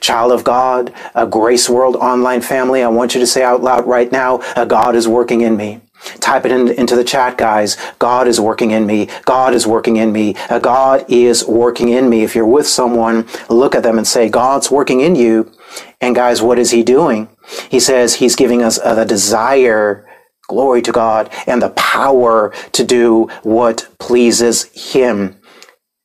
Child 0.00 0.32
of 0.32 0.44
God, 0.44 0.92
a 1.14 1.26
Grace 1.26 1.68
World 1.68 1.96
online 1.96 2.40
family, 2.40 2.82
I 2.82 2.88
want 2.88 3.14
you 3.14 3.20
to 3.20 3.26
say 3.26 3.42
out 3.42 3.62
loud 3.62 3.86
right 3.86 4.10
now, 4.10 4.36
uh, 4.56 4.64
God 4.64 4.94
is 4.96 5.08
working 5.08 5.40
in 5.42 5.56
me. 5.56 5.80
Type 6.18 6.44
it 6.44 6.52
in, 6.52 6.68
into 6.68 6.96
the 6.96 7.04
chat, 7.04 7.38
guys. 7.38 7.76
God 7.98 8.26
is 8.26 8.40
working 8.40 8.72
in 8.72 8.86
me. 8.86 9.08
God 9.24 9.54
is 9.54 9.66
working 9.66 9.96
in 9.96 10.12
me. 10.12 10.34
Uh, 10.50 10.58
God 10.58 11.04
is 11.08 11.46
working 11.46 11.90
in 11.90 12.08
me. 12.10 12.22
If 12.24 12.34
you're 12.34 12.46
with 12.46 12.66
someone, 12.66 13.26
look 13.48 13.74
at 13.74 13.82
them 13.84 13.98
and 13.98 14.06
say, 14.06 14.28
God's 14.28 14.70
working 14.70 15.00
in 15.00 15.14
you. 15.14 15.52
And 16.00 16.14
guys, 16.14 16.42
what 16.42 16.58
is 16.58 16.72
he 16.72 16.82
doing? 16.82 17.28
He 17.70 17.78
says 17.80 18.14
he's 18.14 18.36
giving 18.36 18.62
us 18.62 18.78
uh, 18.80 18.94
the 18.94 19.04
desire, 19.04 20.08
glory 20.48 20.82
to 20.82 20.92
God, 20.92 21.30
and 21.46 21.62
the 21.62 21.70
power 21.70 22.52
to 22.72 22.84
do 22.84 23.28
what 23.42 23.88
pleases 23.98 24.64
him. 24.92 25.36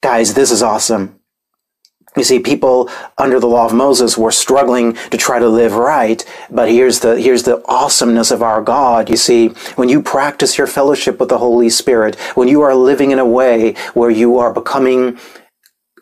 Guys, 0.04 0.36
this 0.36 0.52
is 0.52 0.62
awesome. 0.62 1.17
You 2.18 2.24
see, 2.24 2.40
people 2.40 2.90
under 3.18 3.40
the 3.40 3.48
law 3.48 3.66
of 3.66 3.74
Moses 3.74 4.18
were 4.18 4.32
struggling 4.32 4.94
to 5.12 5.18
try 5.18 5.38
to 5.40 5.48
live 5.48 5.76
right, 5.76 6.26
but 6.50 6.70
here's 6.70 7.00
the, 7.00 7.20
here's 7.20 7.44
the 7.44 7.64
awesomeness 7.68 8.32
of 8.32 8.42
our 8.42 8.62
God. 8.62 9.10
You 9.10 9.18
see, 9.18 9.50
when 9.76 9.88
you 9.88 10.02
practice 10.02 10.58
your 10.58 10.68
fellowship 10.68 11.20
with 11.20 11.30
the 11.30 11.38
Holy 11.38 11.70
Spirit, 11.70 12.16
when 12.36 12.48
you 12.48 12.62
are 12.62 12.76
living 12.76 13.12
in 13.12 13.20
a 13.20 13.26
way 13.26 13.76
where 13.94 14.10
you 14.10 14.38
are 14.40 14.52
becoming 14.52 15.20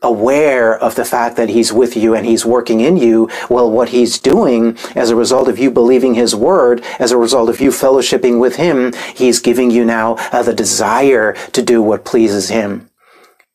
aware 0.01 0.77
of 0.77 0.95
the 0.95 1.03
fact 1.03 1.35
that 1.35 1.49
he's 1.49 1.73
with 1.73 1.97
you 1.97 2.13
and 2.13 2.25
he's 2.25 2.45
working 2.45 2.79
in 2.79 2.95
you, 2.95 3.29
well, 3.49 3.69
what 3.69 3.89
he's 3.89 4.19
doing 4.19 4.77
as 4.95 5.09
a 5.09 5.15
result 5.15 5.47
of 5.47 5.59
you 5.59 5.71
believing 5.71 6.13
his 6.13 6.35
word, 6.35 6.83
as 6.99 7.11
a 7.11 7.17
result 7.17 7.49
of 7.49 7.59
you 7.59 7.71
fellowshipping 7.71 8.39
with 8.39 8.55
him, 8.55 8.93
he's 9.15 9.39
giving 9.39 9.71
you 9.71 9.83
now 9.83 10.15
uh, 10.31 10.43
the 10.43 10.53
desire 10.53 11.33
to 11.51 11.61
do 11.61 11.81
what 11.81 12.05
pleases 12.05 12.49
him. 12.49 12.89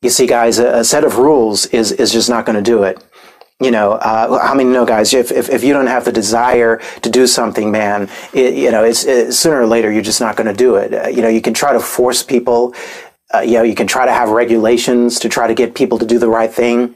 You 0.02 0.10
see, 0.10 0.26
guys, 0.26 0.58
a, 0.58 0.78
a 0.78 0.84
set 0.84 1.04
of 1.04 1.18
rules 1.18 1.66
is, 1.66 1.92
is 1.92 2.12
just 2.12 2.28
not 2.30 2.46
going 2.46 2.56
to 2.56 2.62
do 2.62 2.82
it. 2.84 3.02
You 3.60 3.70
know, 3.70 3.92
uh, 3.92 4.38
how 4.38 4.54
many 4.54 4.70
know, 4.70 4.86
guys? 4.86 5.12
If, 5.12 5.30
if, 5.30 5.50
if 5.50 5.62
you 5.62 5.74
don't 5.74 5.86
have 5.86 6.06
the 6.06 6.12
desire 6.12 6.80
to 7.02 7.10
do 7.10 7.26
something, 7.26 7.70
man, 7.70 8.08
it, 8.32 8.54
you 8.54 8.70
know, 8.70 8.82
it's 8.84 9.04
it, 9.04 9.34
sooner 9.34 9.60
or 9.60 9.66
later 9.66 9.92
you're 9.92 10.00
just 10.02 10.20
not 10.20 10.36
going 10.36 10.46
to 10.46 10.54
do 10.54 10.76
it. 10.76 10.94
Uh, 10.94 11.08
you 11.08 11.20
know, 11.20 11.28
you 11.28 11.42
can 11.42 11.52
try 11.52 11.74
to 11.74 11.80
force 11.80 12.22
people 12.22 12.74
uh, 13.32 13.40
you 13.40 13.52
know, 13.52 13.62
you 13.62 13.74
can 13.74 13.86
try 13.86 14.06
to 14.06 14.12
have 14.12 14.30
regulations 14.30 15.18
to 15.20 15.28
try 15.28 15.46
to 15.46 15.54
get 15.54 15.74
people 15.74 15.98
to 15.98 16.06
do 16.06 16.18
the 16.18 16.28
right 16.28 16.52
thing. 16.52 16.94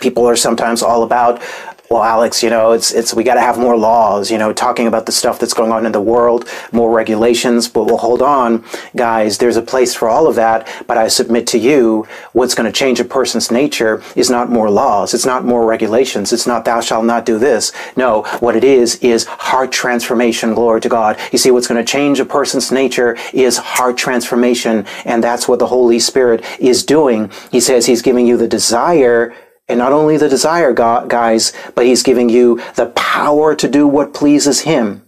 People 0.00 0.26
are 0.28 0.36
sometimes 0.36 0.82
all 0.82 1.02
about 1.02 1.42
well, 1.90 2.04
Alex, 2.04 2.40
you 2.40 2.50
know, 2.50 2.70
it's 2.70 2.92
it's 2.92 3.12
we 3.12 3.24
got 3.24 3.34
to 3.34 3.40
have 3.40 3.58
more 3.58 3.76
laws, 3.76 4.30
you 4.30 4.38
know, 4.38 4.52
talking 4.52 4.86
about 4.86 5.06
the 5.06 5.12
stuff 5.12 5.40
that's 5.40 5.52
going 5.52 5.72
on 5.72 5.84
in 5.84 5.90
the 5.90 6.00
world, 6.00 6.48
more 6.70 6.94
regulations. 6.94 7.66
But 7.66 7.86
well, 7.86 7.96
hold 7.96 8.22
on, 8.22 8.64
guys. 8.94 9.38
There's 9.38 9.56
a 9.56 9.62
place 9.62 9.92
for 9.92 10.08
all 10.08 10.28
of 10.28 10.36
that. 10.36 10.68
But 10.86 10.98
I 10.98 11.08
submit 11.08 11.48
to 11.48 11.58
you, 11.58 12.06
what's 12.32 12.54
going 12.54 12.70
to 12.70 12.78
change 12.78 13.00
a 13.00 13.04
person's 13.04 13.50
nature 13.50 14.04
is 14.14 14.30
not 14.30 14.50
more 14.50 14.70
laws. 14.70 15.14
It's 15.14 15.26
not 15.26 15.44
more 15.44 15.66
regulations. 15.66 16.32
It's 16.32 16.46
not 16.46 16.64
thou 16.64 16.80
shalt 16.80 17.06
not 17.06 17.26
do 17.26 17.40
this. 17.40 17.72
No, 17.96 18.22
what 18.38 18.54
it 18.54 18.62
is 18.62 18.94
is 19.02 19.24
heart 19.24 19.72
transformation. 19.72 20.54
Glory 20.54 20.80
to 20.82 20.88
God. 20.88 21.18
You 21.32 21.38
see, 21.38 21.50
what's 21.50 21.66
going 21.66 21.84
to 21.84 21.92
change 21.92 22.20
a 22.20 22.24
person's 22.24 22.70
nature 22.70 23.16
is 23.32 23.56
heart 23.56 23.96
transformation, 23.96 24.86
and 25.04 25.24
that's 25.24 25.48
what 25.48 25.58
the 25.58 25.66
Holy 25.66 25.98
Spirit 25.98 26.44
is 26.60 26.84
doing. 26.84 27.32
He 27.50 27.58
says 27.58 27.86
He's 27.86 28.00
giving 28.00 28.28
you 28.28 28.36
the 28.36 28.46
desire 28.46 29.34
and 29.70 29.78
not 29.78 29.92
only 29.92 30.16
the 30.16 30.28
desire, 30.28 30.72
guys, 30.72 31.52
but 31.74 31.86
he's 31.86 32.02
giving 32.02 32.28
you 32.28 32.60
the 32.74 32.86
power 32.86 33.54
to 33.54 33.68
do 33.68 33.86
what 33.86 34.12
pleases 34.12 34.60
him. 34.60 35.02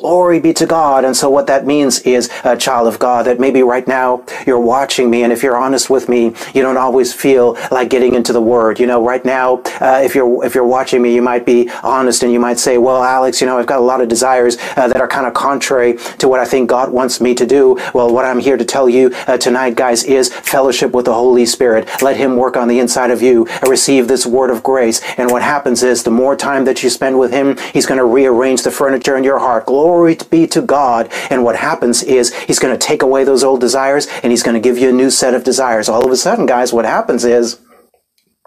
Glory 0.00 0.40
be 0.40 0.52
to 0.52 0.66
God. 0.66 1.06
And 1.06 1.16
so 1.16 1.30
what 1.30 1.46
that 1.46 1.64
means 1.64 2.00
is 2.00 2.28
a 2.44 2.54
child 2.54 2.86
of 2.86 2.98
God 2.98 3.24
that 3.24 3.40
maybe 3.40 3.62
right 3.62 3.86
now 3.88 4.22
you're 4.46 4.60
watching 4.60 5.08
me. 5.08 5.22
And 5.22 5.32
if 5.32 5.42
you're 5.42 5.56
honest 5.56 5.88
with 5.88 6.06
me, 6.06 6.34
you 6.52 6.60
don't 6.60 6.76
always 6.76 7.14
feel 7.14 7.56
like 7.70 7.88
getting 7.88 8.12
into 8.12 8.34
the 8.34 8.40
word. 8.40 8.78
You 8.78 8.86
know, 8.86 9.02
right 9.02 9.24
now, 9.24 9.62
uh, 9.80 10.02
if 10.04 10.14
you're, 10.14 10.44
if 10.44 10.54
you're 10.54 10.66
watching 10.66 11.00
me, 11.00 11.14
you 11.14 11.22
might 11.22 11.46
be 11.46 11.70
honest 11.82 12.22
and 12.22 12.30
you 12.30 12.38
might 12.38 12.58
say, 12.58 12.76
well, 12.76 13.02
Alex, 13.02 13.40
you 13.40 13.46
know, 13.46 13.56
I've 13.58 13.66
got 13.66 13.78
a 13.78 13.82
lot 13.82 14.02
of 14.02 14.08
desires 14.08 14.58
uh, 14.76 14.86
that 14.88 15.00
are 15.00 15.08
kind 15.08 15.26
of 15.26 15.32
contrary 15.32 15.96
to 16.18 16.28
what 16.28 16.40
I 16.40 16.44
think 16.44 16.68
God 16.68 16.90
wants 16.92 17.22
me 17.22 17.34
to 17.34 17.46
do. 17.46 17.78
Well, 17.94 18.12
what 18.12 18.26
I'm 18.26 18.38
here 18.38 18.58
to 18.58 18.66
tell 18.66 18.90
you 18.90 19.14
uh, 19.26 19.38
tonight, 19.38 19.76
guys, 19.76 20.04
is 20.04 20.30
fellowship 20.30 20.92
with 20.92 21.06
the 21.06 21.14
Holy 21.14 21.46
Spirit. 21.46 21.88
Let 22.02 22.18
him 22.18 22.36
work 22.36 22.58
on 22.58 22.68
the 22.68 22.80
inside 22.80 23.10
of 23.10 23.22
you 23.22 23.46
receive 23.66 24.08
this 24.08 24.26
word 24.26 24.50
of 24.50 24.62
grace. 24.62 25.00
And 25.16 25.30
what 25.30 25.40
happens 25.40 25.82
is 25.82 26.02
the 26.02 26.10
more 26.10 26.36
time 26.36 26.66
that 26.66 26.82
you 26.82 26.90
spend 26.90 27.18
with 27.18 27.32
him, 27.32 27.56
he's 27.72 27.86
going 27.86 27.98
to 27.98 28.04
rearrange 28.04 28.62
the 28.62 28.70
furniture 28.70 29.16
in 29.16 29.24
your 29.24 29.38
heart. 29.38 29.64
Glory 29.64 29.85
Glory 29.86 30.16
be 30.32 30.48
to 30.48 30.62
God. 30.62 31.12
And 31.30 31.44
what 31.44 31.54
happens 31.54 32.02
is 32.02 32.34
he's 32.34 32.58
going 32.58 32.76
to 32.76 32.86
take 32.86 33.02
away 33.02 33.22
those 33.22 33.44
old 33.44 33.60
desires 33.60 34.08
and 34.24 34.32
he's 34.32 34.42
going 34.42 34.60
to 34.60 34.60
give 34.60 34.78
you 34.78 34.88
a 34.88 34.92
new 34.92 35.10
set 35.10 35.32
of 35.32 35.44
desires. 35.44 35.88
All 35.88 36.04
of 36.04 36.10
a 36.10 36.16
sudden, 36.16 36.44
guys, 36.44 36.72
what 36.72 36.84
happens 36.84 37.24
is 37.24 37.60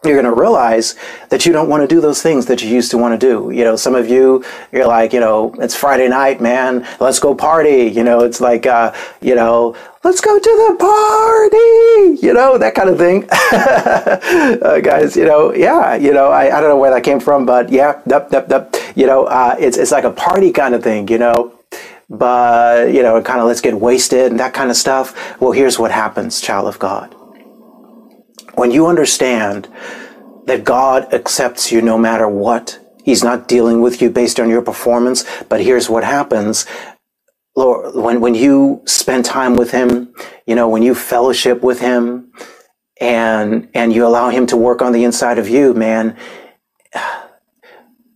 you're 0.04 0.22
going 0.22 0.34
to 0.34 0.40
realize 0.40 0.96
that 1.30 1.46
you 1.46 1.52
don't 1.52 1.68
want 1.68 1.82
to 1.82 1.88
do 1.88 2.00
those 2.00 2.22
things 2.22 2.46
that 2.46 2.64
you 2.64 2.70
used 2.70 2.92
to 2.92 2.98
want 2.98 3.20
to 3.20 3.28
do. 3.28 3.52
You 3.52 3.64
know, 3.66 3.76
some 3.76 3.96
of 3.96 4.08
you, 4.08 4.44
you're 4.72 4.88
like, 4.88 5.12
you 5.12 5.20
know, 5.20 5.54
it's 5.60 5.76
Friday 5.76 6.08
night, 6.08 6.40
man. 6.40 6.88
Let's 7.00 7.20
go 7.20 7.36
party. 7.36 7.84
You 7.84 8.04
know, 8.04 8.22
it's 8.22 8.40
like, 8.40 8.66
uh, 8.66 8.94
you 9.22 9.36
know, 9.36 9.76
let's 10.04 10.22
go 10.22 10.40
to 10.40 10.68
the 10.70 10.76
party. 10.80 12.26
You 12.26 12.34
know, 12.34 12.58
that 12.58 12.76
kind 12.76 12.90
of 12.90 12.98
thing. 12.98 13.28
uh, 14.62 14.80
guys, 14.80 15.18
you 15.18 15.26
know, 15.26 15.54
yeah, 15.54 15.96
you 15.96 16.14
know, 16.14 16.30
I, 16.30 16.58
I 16.58 16.62
don't 16.62 16.70
know 16.70 16.78
where 16.78 16.92
that 16.92 17.04
came 17.04 17.20
from, 17.20 17.46
but 17.46 17.70
yeah, 17.70 18.02
yep, 18.06 18.30
yep, 18.32 18.50
yep. 18.50 18.76
You 18.96 19.06
know, 19.06 19.26
uh, 19.26 19.56
it's, 19.60 19.78
it's 19.78 19.92
like 19.92 20.06
a 20.06 20.12
party 20.12 20.52
kind 20.52 20.74
of 20.74 20.84
thing, 20.84 21.08
you 21.08 21.18
know 21.18 21.56
but 22.12 22.92
you 22.92 23.04
know, 23.04 23.22
kind 23.22 23.40
of 23.40 23.46
let's 23.46 23.62
get 23.62 23.80
wasted 23.80 24.32
and 24.32 24.40
that 24.40 24.52
kind 24.52 24.72
of 24.72 24.76
stuff. 24.76 25.40
Well, 25.40 25.52
here's 25.52 25.78
what 25.78 25.92
happens, 25.92 26.42
child 26.42 26.68
of 26.68 26.80
God. 26.80 27.14
When 28.60 28.72
you 28.72 28.88
understand 28.88 29.70
that 30.44 30.66
God 30.66 31.14
accepts 31.14 31.72
you 31.72 31.82
no 31.82 31.98
matter 31.98 32.28
what, 32.28 32.78
He's 33.06 33.24
not 33.24 33.48
dealing 33.48 33.80
with 33.80 34.02
you 34.02 34.10
based 34.10 34.38
on 34.38 34.50
your 34.50 34.62
performance, 34.62 35.24
but 35.48 35.62
here's 35.62 35.90
what 35.90 36.04
happens. 36.04 36.66
Lord, 37.56 37.96
when, 37.96 38.20
when 38.20 38.36
you 38.36 38.82
spend 38.86 39.24
time 39.24 39.56
with 39.56 39.72
Him, 39.72 40.14
you 40.46 40.56
know, 40.56 40.68
when 40.68 40.84
you 40.84 40.94
fellowship 40.94 41.62
with 41.62 41.80
Him 41.80 42.34
and, 43.00 43.70
and 43.74 43.94
you 43.94 44.06
allow 44.06 44.30
Him 44.30 44.46
to 44.48 44.58
work 44.58 44.82
on 44.82 44.92
the 44.92 45.06
inside 45.06 45.40
of 45.40 45.48
you, 45.48 45.74
man, 45.74 46.18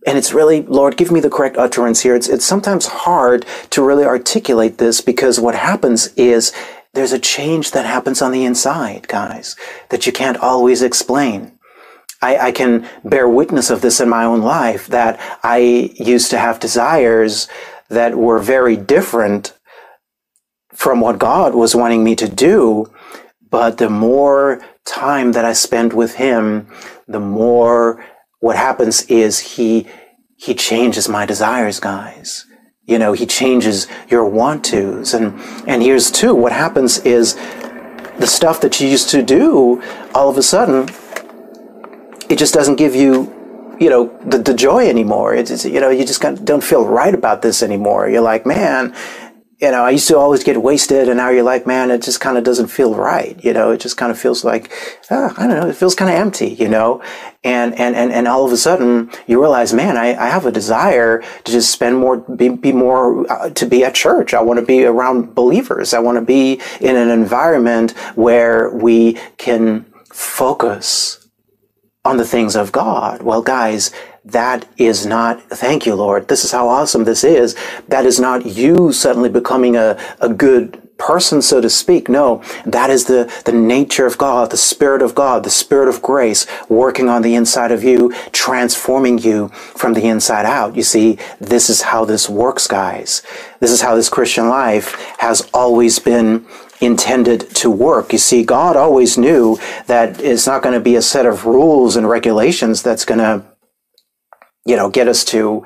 and 0.06 0.18
it's 0.18 0.34
really, 0.34 0.60
Lord, 0.60 0.98
give 0.98 1.10
me 1.10 1.20
the 1.20 1.30
correct 1.30 1.56
utterance 1.56 2.02
here. 2.02 2.14
It's, 2.14 2.28
it's 2.28 2.44
sometimes 2.44 2.84
hard 2.84 3.46
to 3.70 3.82
really 3.82 4.04
articulate 4.04 4.76
this 4.76 5.00
because 5.00 5.40
what 5.40 5.54
happens 5.54 6.08
is 6.18 6.52
there's 6.94 7.12
a 7.12 7.18
change 7.18 7.72
that 7.72 7.86
happens 7.86 8.22
on 8.22 8.32
the 8.32 8.44
inside, 8.44 9.08
guys, 9.08 9.56
that 9.90 10.06
you 10.06 10.12
can't 10.12 10.38
always 10.38 10.82
explain. 10.82 11.58
I, 12.22 12.38
I, 12.38 12.52
can 12.52 12.88
bear 13.04 13.28
witness 13.28 13.68
of 13.68 13.82
this 13.82 14.00
in 14.00 14.08
my 14.08 14.24
own 14.24 14.40
life 14.40 14.86
that 14.86 15.20
I 15.42 15.90
used 15.96 16.30
to 16.30 16.38
have 16.38 16.58
desires 16.58 17.48
that 17.90 18.16
were 18.16 18.38
very 18.38 18.76
different 18.76 19.52
from 20.72 21.00
what 21.00 21.18
God 21.18 21.54
was 21.54 21.74
wanting 21.74 22.02
me 22.02 22.16
to 22.16 22.28
do. 22.28 22.90
But 23.50 23.78
the 23.78 23.90
more 23.90 24.64
time 24.86 25.32
that 25.32 25.44
I 25.44 25.52
spend 25.52 25.92
with 25.92 26.14
Him, 26.14 26.68
the 27.06 27.20
more 27.20 28.04
what 28.40 28.56
happens 28.56 29.02
is 29.02 29.38
He, 29.38 29.86
He 30.36 30.54
changes 30.54 31.08
my 31.08 31.26
desires, 31.26 31.78
guys. 31.78 32.46
You 32.86 32.98
know, 32.98 33.14
he 33.14 33.24
changes 33.24 33.86
your 34.08 34.26
want 34.26 34.66
tos. 34.66 35.14
And, 35.14 35.40
and 35.66 35.82
here's 35.82 36.10
too, 36.10 36.34
what 36.34 36.52
happens 36.52 36.98
is 36.98 37.34
the 38.18 38.26
stuff 38.26 38.60
that 38.60 38.80
you 38.80 38.88
used 38.88 39.08
to 39.10 39.22
do, 39.22 39.82
all 40.14 40.28
of 40.28 40.36
a 40.36 40.42
sudden, 40.42 40.88
it 42.28 42.38
just 42.38 42.52
doesn't 42.52 42.76
give 42.76 42.94
you, 42.94 43.32
you 43.80 43.88
know, 43.88 44.16
the, 44.26 44.38
the 44.38 44.54
joy 44.54 44.88
anymore. 44.88 45.34
It's, 45.34 45.64
you 45.64 45.80
know, 45.80 45.88
you 45.90 46.04
just 46.04 46.20
don't 46.44 46.62
feel 46.62 46.84
right 46.86 47.14
about 47.14 47.42
this 47.42 47.62
anymore. 47.62 48.08
You're 48.08 48.20
like, 48.20 48.44
man, 48.44 48.94
you 49.60 49.70
know, 49.70 49.84
I 49.84 49.90
used 49.90 50.08
to 50.08 50.18
always 50.18 50.42
get 50.42 50.60
wasted, 50.60 51.08
and 51.08 51.18
now 51.18 51.30
you're 51.30 51.44
like, 51.44 51.66
man, 51.66 51.90
it 51.90 52.02
just 52.02 52.20
kind 52.20 52.36
of 52.36 52.44
doesn't 52.44 52.68
feel 52.68 52.94
right. 52.94 53.42
You 53.44 53.52
know, 53.52 53.70
it 53.70 53.80
just 53.80 53.96
kind 53.96 54.10
of 54.10 54.18
feels 54.18 54.44
like, 54.44 54.72
uh, 55.10 55.32
I 55.36 55.46
don't 55.46 55.60
know, 55.60 55.68
it 55.68 55.76
feels 55.76 55.94
kind 55.94 56.10
of 56.10 56.16
empty. 56.16 56.48
You 56.48 56.68
know, 56.68 57.02
and 57.44 57.78
and 57.78 57.94
and 57.94 58.12
and 58.12 58.26
all 58.26 58.44
of 58.44 58.52
a 58.52 58.56
sudden 58.56 59.10
you 59.26 59.40
realize, 59.40 59.72
man, 59.72 59.96
I, 59.96 60.14
I 60.14 60.28
have 60.28 60.46
a 60.46 60.52
desire 60.52 61.22
to 61.44 61.52
just 61.52 61.70
spend 61.70 61.98
more, 61.98 62.18
be, 62.18 62.48
be 62.48 62.72
more, 62.72 63.30
uh, 63.30 63.50
to 63.50 63.66
be 63.66 63.84
at 63.84 63.94
church. 63.94 64.34
I 64.34 64.42
want 64.42 64.60
to 64.60 64.66
be 64.66 64.84
around 64.84 65.34
believers. 65.34 65.94
I 65.94 66.00
want 66.00 66.18
to 66.18 66.24
be 66.24 66.60
in 66.80 66.96
an 66.96 67.10
environment 67.10 67.92
where 68.16 68.70
we 68.70 69.18
can 69.36 69.86
focus 70.12 71.28
on 72.04 72.16
the 72.16 72.24
things 72.24 72.54
of 72.54 72.72
God. 72.72 73.22
Well, 73.22 73.42
guys, 73.42 73.90
that 74.24 74.66
is 74.78 75.04
not, 75.04 75.42
thank 75.50 75.84
you, 75.84 75.94
Lord. 75.94 76.28
This 76.28 76.44
is 76.44 76.52
how 76.52 76.68
awesome 76.68 77.04
this 77.04 77.24
is. 77.24 77.54
That 77.88 78.06
is 78.06 78.18
not 78.18 78.46
you 78.46 78.92
suddenly 78.92 79.28
becoming 79.28 79.76
a, 79.76 79.98
a 80.20 80.28
good 80.28 80.80
person, 80.96 81.42
so 81.42 81.60
to 81.60 81.68
speak. 81.68 82.08
No, 82.08 82.42
that 82.64 82.88
is 82.88 83.04
the, 83.04 83.30
the 83.44 83.52
nature 83.52 84.06
of 84.06 84.16
God, 84.16 84.50
the 84.50 84.56
Spirit 84.56 85.02
of 85.02 85.14
God, 85.14 85.44
the 85.44 85.50
Spirit 85.50 85.88
of 85.88 86.00
grace 86.00 86.46
working 86.68 87.08
on 87.08 87.22
the 87.22 87.34
inside 87.34 87.72
of 87.72 87.84
you, 87.84 88.14
transforming 88.32 89.18
you 89.18 89.48
from 89.48 89.92
the 89.92 90.06
inside 90.06 90.46
out. 90.46 90.76
You 90.76 90.82
see, 90.82 91.18
this 91.40 91.68
is 91.68 91.82
how 91.82 92.04
this 92.04 92.28
works, 92.28 92.66
guys. 92.66 93.22
This 93.60 93.70
is 93.70 93.82
how 93.82 93.94
this 93.96 94.08
Christian 94.08 94.48
life 94.48 94.94
has 95.18 95.48
always 95.52 95.98
been 95.98 96.46
intended 96.80 97.54
to 97.56 97.70
work. 97.70 98.12
You 98.12 98.18
see, 98.18 98.44
God 98.44 98.76
always 98.76 99.18
knew 99.18 99.58
that 99.86 100.20
it's 100.20 100.46
not 100.46 100.62
going 100.62 100.74
to 100.74 100.80
be 100.80 100.96
a 100.96 101.02
set 101.02 101.26
of 101.26 101.44
rules 101.44 101.96
and 101.96 102.08
regulations 102.08 102.82
that's 102.82 103.04
going 103.04 103.20
to 103.20 103.44
you 104.64 104.76
know, 104.76 104.90
get 104.90 105.08
us 105.08 105.24
to 105.26 105.64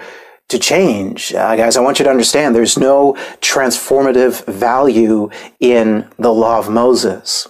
to 0.49 0.59
change. 0.59 1.35
Uh, 1.35 1.57
guys, 1.57 1.77
I 1.77 1.81
want 1.81 1.99
you 1.99 2.05
to 2.05 2.11
understand 2.11 2.55
there's 2.55 2.79
no 2.79 3.13
transformative 3.41 4.47
value 4.47 5.29
in 5.61 6.09
the 6.19 6.33
law 6.33 6.59
of 6.59 6.71
Moses. 6.71 7.47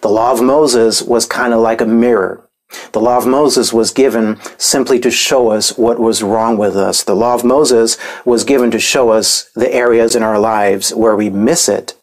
The 0.00 0.08
law 0.08 0.32
of 0.32 0.42
Moses 0.42 1.00
was 1.00 1.26
kind 1.26 1.52
of 1.54 1.60
like 1.60 1.80
a 1.80 1.86
mirror. 1.86 2.48
The 2.92 3.00
law 3.00 3.18
of 3.18 3.26
Moses 3.26 3.72
was 3.72 3.92
given 3.92 4.40
simply 4.58 4.98
to 5.00 5.10
show 5.10 5.50
us 5.50 5.78
what 5.78 6.00
was 6.00 6.24
wrong 6.24 6.56
with 6.56 6.76
us. 6.76 7.04
The 7.04 7.14
law 7.14 7.34
of 7.34 7.44
Moses 7.44 7.96
was 8.24 8.42
given 8.42 8.70
to 8.72 8.80
show 8.80 9.10
us 9.10 9.48
the 9.54 9.72
areas 9.72 10.16
in 10.16 10.24
our 10.24 10.38
lives 10.38 10.92
where 10.92 11.14
we 11.14 11.30
miss 11.30 11.68
it. 11.68 11.94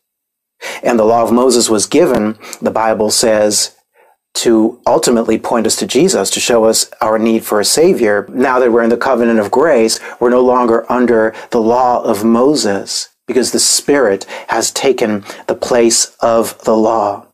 And 0.84 0.98
the 0.98 1.04
law 1.04 1.24
of 1.24 1.34
Moses 1.34 1.70
was 1.70 1.88
given, 1.88 2.38
the 2.62 2.72
Bible 2.72 3.10
says, 3.10 3.76
to 4.34 4.82
ultimately 4.88 5.38
point 5.38 5.68
us 5.68 5.76
to 5.78 5.88
Jesus, 5.88 6.30
to 6.32 6.40
show 6.40 6.66
us 6.66 6.90
our 7.02 7.20
need 7.20 7.44
for 7.44 7.60
a 7.60 7.66
Savior. 7.66 8.28
Now 8.30 8.60
that 8.60 8.72
we're 8.72 8.84
in 8.84 8.90
the 8.90 8.98
covenant 8.98 9.40
of 9.40 9.52
grace, 9.52 10.00
we're 10.20 10.30
no 10.30 10.42
longer 10.42 10.90
under 10.92 11.36
the 11.52 11.62
law 11.62 12.02
of 12.04 12.24
Moses 12.24 13.10
because 13.28 13.52
the 13.52 13.60
Spirit 13.60 14.26
has 14.48 14.72
taken 14.72 15.24
the 15.48 15.56
place 15.56 16.16
of 16.22 16.62
the 16.64 16.76
law. 16.76 17.28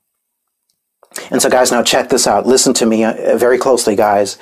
And 1.31 1.41
so, 1.41 1.49
guys, 1.49 1.71
now 1.71 1.83
check 1.83 2.09
this 2.09 2.27
out. 2.27 2.45
Listen 2.45 2.73
to 2.75 2.85
me 2.85 3.03
uh, 3.03 3.37
very 3.37 3.57
closely, 3.57 3.95
guys. 3.95 4.37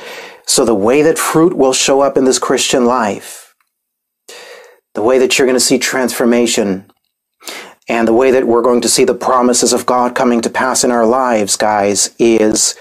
So, 0.46 0.66
the 0.66 0.76
way 0.76 1.02
that 1.02 1.18
fruit 1.18 1.56
will 1.56 1.74
show 1.74 2.02
up 2.02 2.18
in 2.18 2.26
this 2.26 2.40
Christian 2.40 2.86
life, 2.86 3.56
the 4.94 5.02
way 5.02 5.18
that 5.20 5.38
you're 5.38 5.48
going 5.48 5.56
to 5.56 5.60
see 5.60 5.80
transformation, 5.80 6.92
and 7.88 8.08
the 8.08 8.13
way 8.13 8.32
that 8.32 8.48
we're 8.48 8.62
going 8.62 8.82
to 8.82 8.89
see 8.89 9.04
the 9.04 9.13
promises 9.13 9.74
of 9.74 9.86
God 9.86 10.15
coming 10.15 10.42
to 10.42 10.50
pass 10.50 10.84
in 10.84 10.92
our 10.92 11.06
lives, 11.06 11.56
guys, 11.56 12.15
is 12.18 12.75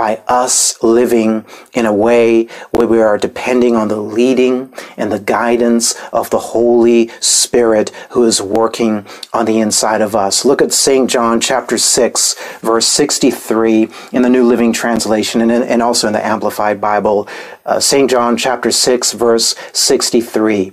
by 0.00 0.16
us 0.28 0.82
living 0.82 1.44
in 1.74 1.84
a 1.84 1.92
way 1.92 2.44
where 2.70 2.86
we 2.86 3.02
are 3.02 3.18
depending 3.18 3.76
on 3.76 3.88
the 3.88 4.00
leading 4.00 4.72
and 4.96 5.12
the 5.12 5.18
guidance 5.18 5.94
of 6.10 6.30
the 6.30 6.38
Holy 6.38 7.08
Spirit 7.20 7.90
who 8.12 8.24
is 8.24 8.40
working 8.40 9.04
on 9.34 9.44
the 9.44 9.60
inside 9.60 10.00
of 10.00 10.16
us. 10.16 10.42
Look 10.42 10.62
at 10.62 10.72
St. 10.72 11.10
John 11.10 11.38
chapter 11.38 11.76
6, 11.76 12.58
verse 12.60 12.86
63 12.86 13.90
in 14.12 14.22
the 14.22 14.30
New 14.30 14.44
Living 14.44 14.72
Translation 14.72 15.42
and, 15.42 15.52
and 15.52 15.82
also 15.82 16.06
in 16.06 16.14
the 16.14 16.26
Amplified 16.26 16.80
Bible. 16.80 17.28
Uh, 17.66 17.78
St. 17.78 18.10
John 18.10 18.38
chapter 18.38 18.70
6, 18.70 19.12
verse 19.12 19.54
63 19.74 20.72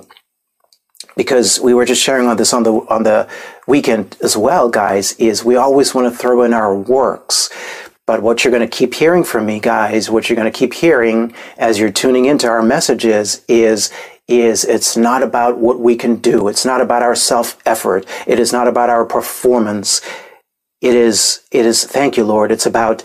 because 1.18 1.60
we 1.60 1.74
were 1.74 1.86
just 1.86 2.02
sharing 2.02 2.28
on 2.28 2.38
this 2.38 2.54
on 2.54 2.64
the 2.64 2.74
on 2.90 3.04
the 3.04 3.28
weekend 3.68 4.16
as 4.24 4.38
well 4.38 4.70
guys 4.70 5.14
is 5.14 5.44
we 5.44 5.56
always 5.56 5.94
want 5.94 6.12
to 6.12 6.18
throw 6.18 6.44
in 6.44 6.54
our 6.54 6.74
works 6.76 7.50
but 8.08 8.22
what 8.22 8.44
you're 8.44 8.54
going 8.54 8.68
to 8.68 8.78
keep 8.78 8.94
hearing 8.94 9.26
from 9.26 9.46
me, 9.46 9.60
guys, 9.60 10.10
what 10.10 10.30
you're 10.30 10.38
going 10.38 10.52
to 10.52 10.58
keep 10.58 10.74
hearing 10.74 11.34
as 11.58 11.78
you're 11.78 11.92
tuning 11.92 12.24
into 12.24 12.48
our 12.48 12.64
messages 12.64 13.44
is 13.50 13.92
is 14.28 14.66
it's 14.66 14.98
not 14.98 15.24
about 15.24 15.58
what 15.58 15.80
we 15.80 15.96
can 15.96 16.18
do. 16.18 16.48
It's 16.48 16.66
not 16.66 16.82
about 16.82 17.04
our 17.04 17.16
self 17.16 17.58
effort. 17.66 18.06
It 18.26 18.40
is 18.40 18.52
not 18.52 18.68
about 18.68 18.90
our 18.90 19.06
performance. 19.06 20.02
It 20.82 20.96
is, 20.96 21.42
it 21.52 21.66
is, 21.66 21.86
thank 21.86 22.18
you, 22.18 22.24
Lord. 22.24 22.52
It's 22.52 22.66
about 22.66 23.04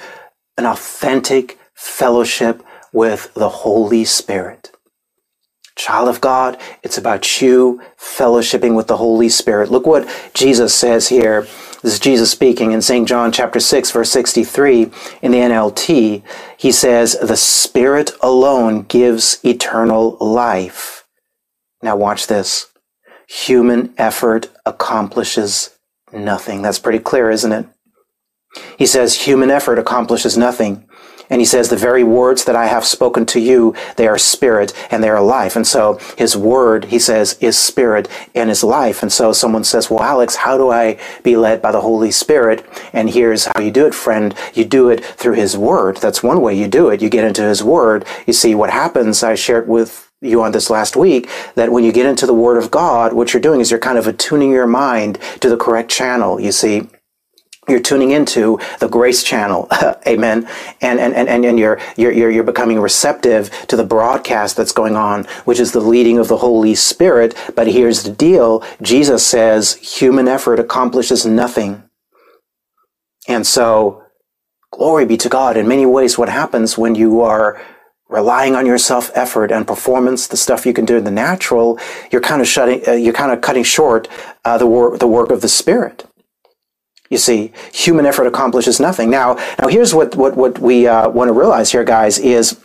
an 0.59 0.66
authentic 0.66 1.59
fellowship 1.75 2.62
with 2.92 3.33
the 3.35 3.49
Holy 3.49 4.04
Spirit. 4.04 4.73
Child 5.76 6.09
of 6.09 6.21
God, 6.21 6.61
it's 6.83 6.99
about 6.99 7.41
you 7.41 7.81
fellowshipping 7.99 8.76
with 8.76 8.87
the 8.87 8.99
Holy 8.99 9.29
Spirit. 9.29 9.71
Look 9.71 9.87
what 9.87 10.09
Jesus 10.35 10.75
says 10.75 11.09
here 11.09 11.47
this 11.83 11.95
is 11.95 11.99
Jesus 11.99 12.31
speaking 12.31 12.71
in 12.71 12.81
St. 12.81 13.09
John 13.09 13.33
chapter 13.33 13.59
6 13.59 13.91
verse 13.91 14.11
63 14.11 14.93
in 15.21 15.33
the 15.33 15.38
NLT. 15.38 16.23
He 16.57 16.71
says, 16.71 17.19
the 17.19 17.37
Spirit 17.37 18.12
alone 18.23 18.83
gives 18.83 19.45
eternal 19.45 20.17
life. 20.21 21.05
Now 21.83 21.97
watch 21.97 22.29
this. 22.29 22.69
Human 23.26 23.93
effort 23.99 24.49
accomplishes 24.64 25.76
nothing. 26.12 26.62
That's 26.62 26.79
pretty 26.79 27.00
clear, 27.00 27.33
isn't 27.33 27.50
it? 27.50 27.67
He 28.79 28.87
says 28.87 29.23
human 29.23 29.50
effort 29.50 29.81
accomplishes 29.81 30.38
nothing. 30.38 30.87
And 31.33 31.41
he 31.41 31.47
says, 31.47 31.71
the 31.71 31.77
very 31.77 32.05
words 32.05 32.45
that 32.45 32.55
I 32.55 32.67
have 32.67 32.85
spoken 32.85 33.25
to 33.27 33.41
you, 33.41 33.75
they 33.97 34.07
are 34.07 34.19
spirit 34.19 34.75
and 34.91 35.03
they 35.03 35.09
are 35.09 35.23
life. 35.23 35.57
And 35.57 35.67
so 35.67 35.99
his 36.19 36.37
word, 36.37 36.85
he 36.85 36.99
says, 36.99 37.39
is 37.41 37.57
spirit 37.57 38.07
and 38.35 38.51
is 38.51 38.62
life. 38.62 39.03
And 39.03 39.11
so 39.11 39.33
someone 39.33 39.65
says, 39.65 39.91
well, 39.91 40.03
Alex, 40.03 40.37
how 40.37 40.59
do 40.59 40.71
I 40.71 40.99
be 41.23 41.37
led 41.37 41.62
by 41.62 41.73
the 41.73 41.81
Holy 41.81 42.11
Spirit? 42.11 42.67
And 42.93 43.09
here's 43.09 43.47
how 43.47 43.61
you 43.61 43.71
do 43.71 43.87
it, 43.87 43.95
friend. 43.95 44.35
You 44.53 44.67
do 44.67 44.91
it 44.91 45.03
through 45.03 45.35
his 45.35 45.57
word. 45.57 45.97
That's 45.97 46.23
one 46.23 46.43
way 46.43 46.55
you 46.55 46.69
do 46.69 46.91
it. 46.91 47.01
You 47.01 47.09
get 47.09 47.25
into 47.25 47.43
his 47.43 47.65
word. 47.65 48.05
You 48.27 48.35
see 48.35 48.55
what 48.55 48.69
happens. 48.69 49.23
I 49.23 49.35
shared 49.35 49.67
with 49.67 50.11
you 50.21 50.43
on 50.43 50.53
this 50.53 50.69
last 50.69 50.97
week 50.97 51.31
that 51.55 51.73
when 51.73 51.83
you 51.83 51.93
get 51.93 52.07
into 52.07 52.27
the 52.27 52.35
Word 52.35 52.62
of 52.62 52.71
God, 52.71 53.15
what 53.15 53.33
you're 53.33 53.43
doing 53.43 53.61
is 53.61 53.71
you're 53.71 53.81
kind 53.81 53.99
of 53.99 54.07
attuning 54.07 54.51
your 54.51 54.67
mind 54.67 55.19
to 55.41 55.49
the 55.49 55.57
correct 55.57 55.91
channel. 55.91 56.39
You 56.39 56.53
see, 56.53 56.89
you're 57.69 57.81
tuning 57.81 58.11
into 58.11 58.59
the 58.81 58.88
grace 58.88 59.23
channel. 59.23 59.69
Amen. 60.07 60.49
And 60.81 60.99
and 60.99 61.14
and, 61.14 61.45
and 61.45 61.59
you're, 61.59 61.78
you're 61.97 62.31
you're 62.31 62.45
becoming 62.45 62.81
receptive 62.81 63.50
to 63.69 63.76
the 63.76 63.85
broadcast 63.85 64.57
that's 64.57 64.73
going 64.73 64.97
on 64.97 65.25
which 65.45 65.61
is 65.61 65.73
the 65.73 65.81
leading 65.81 66.19
of 66.19 66.28
the 66.28 66.38
holy 66.38 66.75
spirit. 66.75 67.35
But 67.54 67.69
here's 67.69 68.02
the 68.02 68.11
deal. 68.11 68.64
Jesus 68.83 69.25
says 69.25 69.75
human 69.75 70.26
effort 70.26 70.59
accomplishes 70.59 71.25
nothing. 71.25 71.85
And 73.28 73.47
so 73.47 74.02
glory 74.73 75.07
be 75.07 75.16
to 75.19 75.28
god. 75.28 75.57
In 75.57 75.69
many 75.69 75.87
ways 75.87 76.19
what 76.19 76.28
happens 76.28 76.76
when 76.76 76.97
you 76.97 77.21
are 77.21 77.62
relying 78.09 78.54
on 78.54 78.66
your 78.66 78.78
self 78.78 79.11
effort 79.14 79.52
and 79.52 79.66
performance 79.66 80.26
the 80.26 80.37
stuff 80.37 80.66
you 80.66 80.73
can 80.73 80.85
do 80.85 80.99
in 80.99 81.04
the 81.04 81.11
natural 81.11 81.78
you're 82.11 82.21
kind 82.21 82.42
of 82.42 82.47
shutting 82.47 82.83
uh, 82.87 82.92
you're 82.92 83.14
kind 83.14 83.33
of 83.33 83.40
cutting 83.40 83.62
short 83.64 84.07
uh, 84.45 84.59
the 84.59 84.66
work 84.66 84.99
the 84.99 85.07
work 85.07 85.31
of 85.31 85.40
the 85.40 85.49
spirit 85.49 86.04
you 87.12 87.19
see, 87.19 87.52
human 87.73 88.07
effort 88.07 88.26
accomplishes 88.26 88.81
nothing. 88.81 89.11
Now, 89.11 89.35
now 89.61 89.69
here's 89.69 89.95
what 89.95 90.16
what 90.16 90.35
what 90.35 90.59
we 90.59 90.87
uh, 90.87 91.11
want 91.11 91.28
to 91.28 91.35
realize 91.35 91.71
here, 91.71 91.85
guys, 91.85 92.19
is 92.19 92.59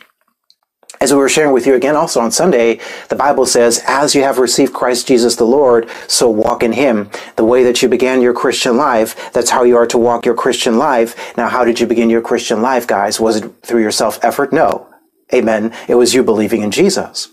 as 1.02 1.12
we 1.12 1.20
were 1.20 1.30
sharing 1.30 1.54
with 1.54 1.68
you 1.68 1.76
again 1.76 1.96
also 1.96 2.22
on 2.22 2.32
Sunday, 2.32 2.80
the 3.10 3.16
Bible 3.16 3.46
says, 3.46 3.84
as 3.86 4.16
you 4.16 4.24
have 4.24 4.40
received 4.40 4.74
Christ 4.74 5.08
Jesus 5.08 5.36
the 5.36 5.44
Lord, 5.44 5.90
so 6.08 6.30
walk 6.30 6.64
in 6.64 6.72
Him. 6.72 7.12
The 7.36 7.44
way 7.44 7.64
that 7.64 7.82
you 7.82 7.90
began 7.90 8.22
your 8.22 8.34
Christian 8.34 8.78
life, 8.78 9.32
that's 9.34 9.52
how 9.52 9.64
you 9.64 9.76
are 9.78 9.86
to 9.88 9.98
walk 9.98 10.26
your 10.26 10.34
Christian 10.34 10.78
life. 10.78 11.38
Now, 11.38 11.50
how 11.50 11.66
did 11.66 11.80
you 11.80 11.86
begin 11.86 12.10
your 12.10 12.22
Christian 12.22 12.62
life, 12.62 12.88
guys? 12.88 13.20
Was 13.20 13.36
it 13.36 13.52
through 13.64 13.82
your 13.82 13.92
self 13.92 14.24
effort? 14.24 14.52
No. 14.52 14.88
Amen. 15.34 15.74
It 15.90 15.96
was 15.96 16.14
you 16.14 16.24
believing 16.24 16.62
in 16.62 16.72
Jesus. 16.72 17.28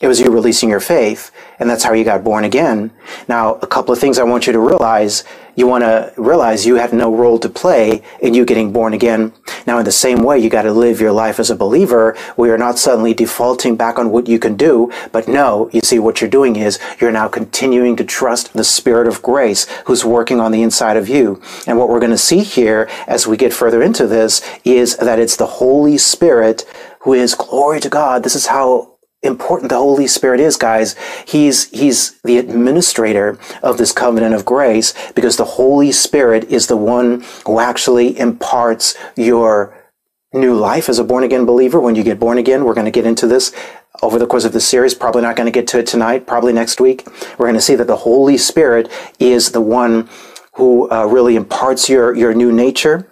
It 0.00 0.08
was 0.08 0.18
you 0.18 0.28
releasing 0.28 0.68
your 0.68 0.80
faith, 0.80 1.30
and 1.60 1.70
that's 1.70 1.84
how 1.84 1.92
you 1.92 2.02
got 2.02 2.24
born 2.24 2.42
again. 2.42 2.90
Now, 3.28 3.54
a 3.62 3.66
couple 3.66 3.92
of 3.92 4.00
things 4.00 4.18
I 4.18 4.24
want 4.24 4.44
you 4.44 4.52
to 4.52 4.58
realize. 4.58 5.22
You 5.54 5.68
want 5.68 5.84
to 5.84 6.12
realize 6.16 6.66
you 6.66 6.74
had 6.74 6.92
no 6.92 7.14
role 7.14 7.38
to 7.38 7.48
play 7.48 8.02
in 8.20 8.34
you 8.34 8.44
getting 8.44 8.72
born 8.72 8.92
again. 8.92 9.32
Now, 9.68 9.78
in 9.78 9.84
the 9.84 9.92
same 9.92 10.24
way, 10.24 10.40
you 10.40 10.50
got 10.50 10.62
to 10.62 10.72
live 10.72 11.00
your 11.00 11.12
life 11.12 11.38
as 11.38 11.48
a 11.48 11.54
believer 11.54 12.16
where 12.34 12.48
you're 12.48 12.58
not 12.58 12.76
suddenly 12.76 13.14
defaulting 13.14 13.76
back 13.76 13.96
on 13.96 14.10
what 14.10 14.26
you 14.26 14.40
can 14.40 14.56
do. 14.56 14.90
But 15.12 15.28
no, 15.28 15.70
you 15.72 15.80
see, 15.80 16.00
what 16.00 16.20
you're 16.20 16.28
doing 16.28 16.56
is 16.56 16.80
you're 17.00 17.12
now 17.12 17.28
continuing 17.28 17.94
to 17.94 18.04
trust 18.04 18.52
the 18.52 18.64
Spirit 18.64 19.06
of 19.06 19.22
grace 19.22 19.68
who's 19.86 20.04
working 20.04 20.40
on 20.40 20.50
the 20.50 20.62
inside 20.62 20.96
of 20.96 21.08
you. 21.08 21.40
And 21.68 21.78
what 21.78 21.88
we're 21.88 22.00
going 22.00 22.10
to 22.10 22.18
see 22.18 22.42
here 22.42 22.90
as 23.06 23.28
we 23.28 23.36
get 23.36 23.52
further 23.52 23.80
into 23.80 24.08
this 24.08 24.42
is 24.64 24.96
that 24.96 25.20
it's 25.20 25.36
the 25.36 25.46
Holy 25.46 25.98
Spirit 25.98 26.64
who 27.02 27.12
is 27.12 27.36
glory 27.36 27.78
to 27.78 27.88
God. 27.88 28.24
This 28.24 28.34
is 28.34 28.46
how 28.46 28.93
important 29.24 29.70
the 29.70 29.76
Holy 29.76 30.06
Spirit 30.06 30.40
is, 30.40 30.56
guys. 30.56 30.94
He's, 31.26 31.70
he's 31.70 32.20
the 32.20 32.38
administrator 32.38 33.38
of 33.62 33.78
this 33.78 33.92
covenant 33.92 34.34
of 34.34 34.44
grace 34.44 34.94
because 35.14 35.36
the 35.36 35.44
Holy 35.44 35.90
Spirit 35.92 36.44
is 36.44 36.66
the 36.66 36.76
one 36.76 37.24
who 37.46 37.58
actually 37.58 38.18
imparts 38.18 38.96
your 39.16 39.76
new 40.32 40.54
life 40.54 40.88
as 40.88 40.98
a 40.98 41.04
born 41.04 41.24
again 41.24 41.46
believer. 41.46 41.80
When 41.80 41.94
you 41.94 42.02
get 42.02 42.20
born 42.20 42.38
again, 42.38 42.64
we're 42.64 42.74
going 42.74 42.84
to 42.86 42.90
get 42.90 43.06
into 43.06 43.26
this 43.26 43.52
over 44.02 44.18
the 44.18 44.26
course 44.26 44.44
of 44.44 44.52
the 44.52 44.60
series. 44.60 44.94
Probably 44.94 45.22
not 45.22 45.36
going 45.36 45.46
to 45.46 45.52
get 45.52 45.66
to 45.68 45.78
it 45.78 45.86
tonight, 45.86 46.26
probably 46.26 46.52
next 46.52 46.80
week. 46.80 47.06
We're 47.38 47.46
going 47.46 47.54
to 47.54 47.60
see 47.60 47.76
that 47.76 47.86
the 47.86 47.96
Holy 47.96 48.36
Spirit 48.36 48.90
is 49.18 49.52
the 49.52 49.60
one 49.60 50.08
who 50.54 50.90
uh, 50.90 51.06
really 51.06 51.36
imparts 51.36 51.88
your, 51.88 52.14
your 52.14 52.34
new 52.34 52.52
nature. 52.52 53.08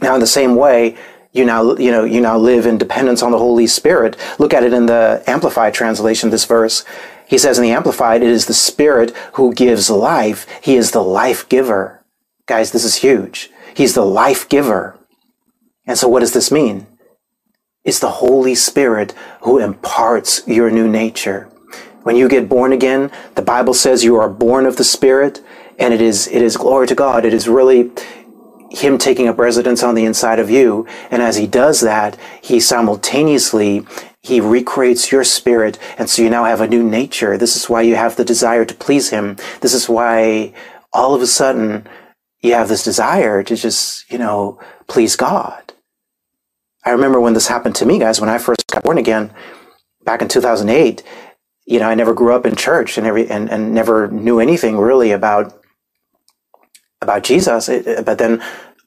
Now, 0.00 0.14
in 0.14 0.20
the 0.20 0.26
same 0.26 0.56
way, 0.56 0.96
you 1.36 1.44
now 1.44 1.76
you 1.76 1.90
know 1.90 2.04
you 2.04 2.20
now 2.20 2.38
live 2.38 2.66
in 2.66 2.78
dependence 2.78 3.22
on 3.22 3.32
the 3.32 3.38
Holy 3.38 3.66
Spirit. 3.66 4.16
Look 4.38 4.54
at 4.54 4.64
it 4.64 4.72
in 4.72 4.86
the 4.86 5.22
Amplified 5.26 5.74
translation. 5.74 6.30
This 6.30 6.44
verse, 6.44 6.84
he 7.26 7.38
says 7.38 7.58
in 7.58 7.62
the 7.62 7.72
Amplified, 7.72 8.22
it 8.22 8.28
is 8.28 8.46
the 8.46 8.54
Spirit 8.54 9.14
who 9.34 9.52
gives 9.52 9.90
life. 9.90 10.46
He 10.62 10.76
is 10.76 10.92
the 10.92 11.02
life 11.02 11.48
giver. 11.48 12.04
Guys, 12.46 12.70
this 12.72 12.84
is 12.84 12.96
huge. 12.96 13.50
He's 13.74 13.94
the 13.94 14.04
life 14.06 14.48
giver. 14.48 14.98
And 15.86 15.98
so, 15.98 16.08
what 16.08 16.20
does 16.20 16.32
this 16.32 16.50
mean? 16.50 16.86
It's 17.84 18.00
the 18.00 18.10
Holy 18.10 18.54
Spirit 18.54 19.14
who 19.42 19.58
imparts 19.58 20.46
your 20.46 20.70
new 20.70 20.88
nature. 20.88 21.48
When 22.02 22.16
you 22.16 22.28
get 22.28 22.48
born 22.48 22.72
again, 22.72 23.10
the 23.34 23.42
Bible 23.42 23.74
says 23.74 24.04
you 24.04 24.16
are 24.16 24.28
born 24.28 24.66
of 24.66 24.76
the 24.76 24.84
Spirit, 24.84 25.40
and 25.78 25.92
it 25.92 26.00
is 26.00 26.26
it 26.28 26.42
is 26.42 26.56
glory 26.56 26.86
to 26.86 26.94
God. 26.94 27.24
It 27.24 27.34
is 27.34 27.48
really 27.48 27.90
him 28.76 28.98
taking 28.98 29.28
up 29.28 29.38
residence 29.38 29.82
on 29.82 29.94
the 29.94 30.04
inside 30.04 30.38
of 30.38 30.50
you. 30.50 30.86
And 31.10 31.22
as 31.22 31.36
he 31.36 31.46
does 31.46 31.80
that, 31.80 32.18
he 32.42 32.60
simultaneously 32.60 33.86
he 34.22 34.40
recreates 34.40 35.12
your 35.12 35.22
spirit. 35.22 35.78
And 35.98 36.10
so 36.10 36.22
you 36.22 36.30
now 36.30 36.44
have 36.44 36.60
a 36.60 36.66
new 36.66 36.82
nature. 36.82 37.38
This 37.38 37.54
is 37.54 37.68
why 37.68 37.82
you 37.82 37.94
have 37.94 38.16
the 38.16 38.24
desire 38.24 38.64
to 38.64 38.74
please 38.74 39.10
him. 39.10 39.36
This 39.60 39.72
is 39.72 39.88
why 39.88 40.52
all 40.92 41.14
of 41.14 41.22
a 41.22 41.26
sudden 41.26 41.86
you 42.40 42.54
have 42.54 42.68
this 42.68 42.82
desire 42.82 43.42
to 43.44 43.56
just, 43.56 44.10
you 44.10 44.18
know, 44.18 44.60
please 44.88 45.14
God. 45.16 45.72
I 46.84 46.90
remember 46.90 47.20
when 47.20 47.34
this 47.34 47.48
happened 47.48 47.76
to 47.76 47.86
me, 47.86 47.98
guys, 47.98 48.20
when 48.20 48.30
I 48.30 48.38
first 48.38 48.66
got 48.72 48.82
born 48.82 48.98
again 48.98 49.32
back 50.04 50.22
in 50.22 50.28
2008. 50.28 51.02
You 51.64 51.80
know, 51.80 51.88
I 51.88 51.94
never 51.94 52.14
grew 52.14 52.32
up 52.32 52.46
in 52.46 52.54
church 52.54 52.96
and 52.96 53.06
every, 53.06 53.28
and, 53.28 53.50
and 53.50 53.74
never 53.74 54.08
knew 54.08 54.38
anything 54.38 54.76
really 54.76 55.10
about 55.10 55.52
about 57.02 57.22
Jesus. 57.24 57.68
It, 57.68 58.04
but 58.04 58.18
then 58.18 58.42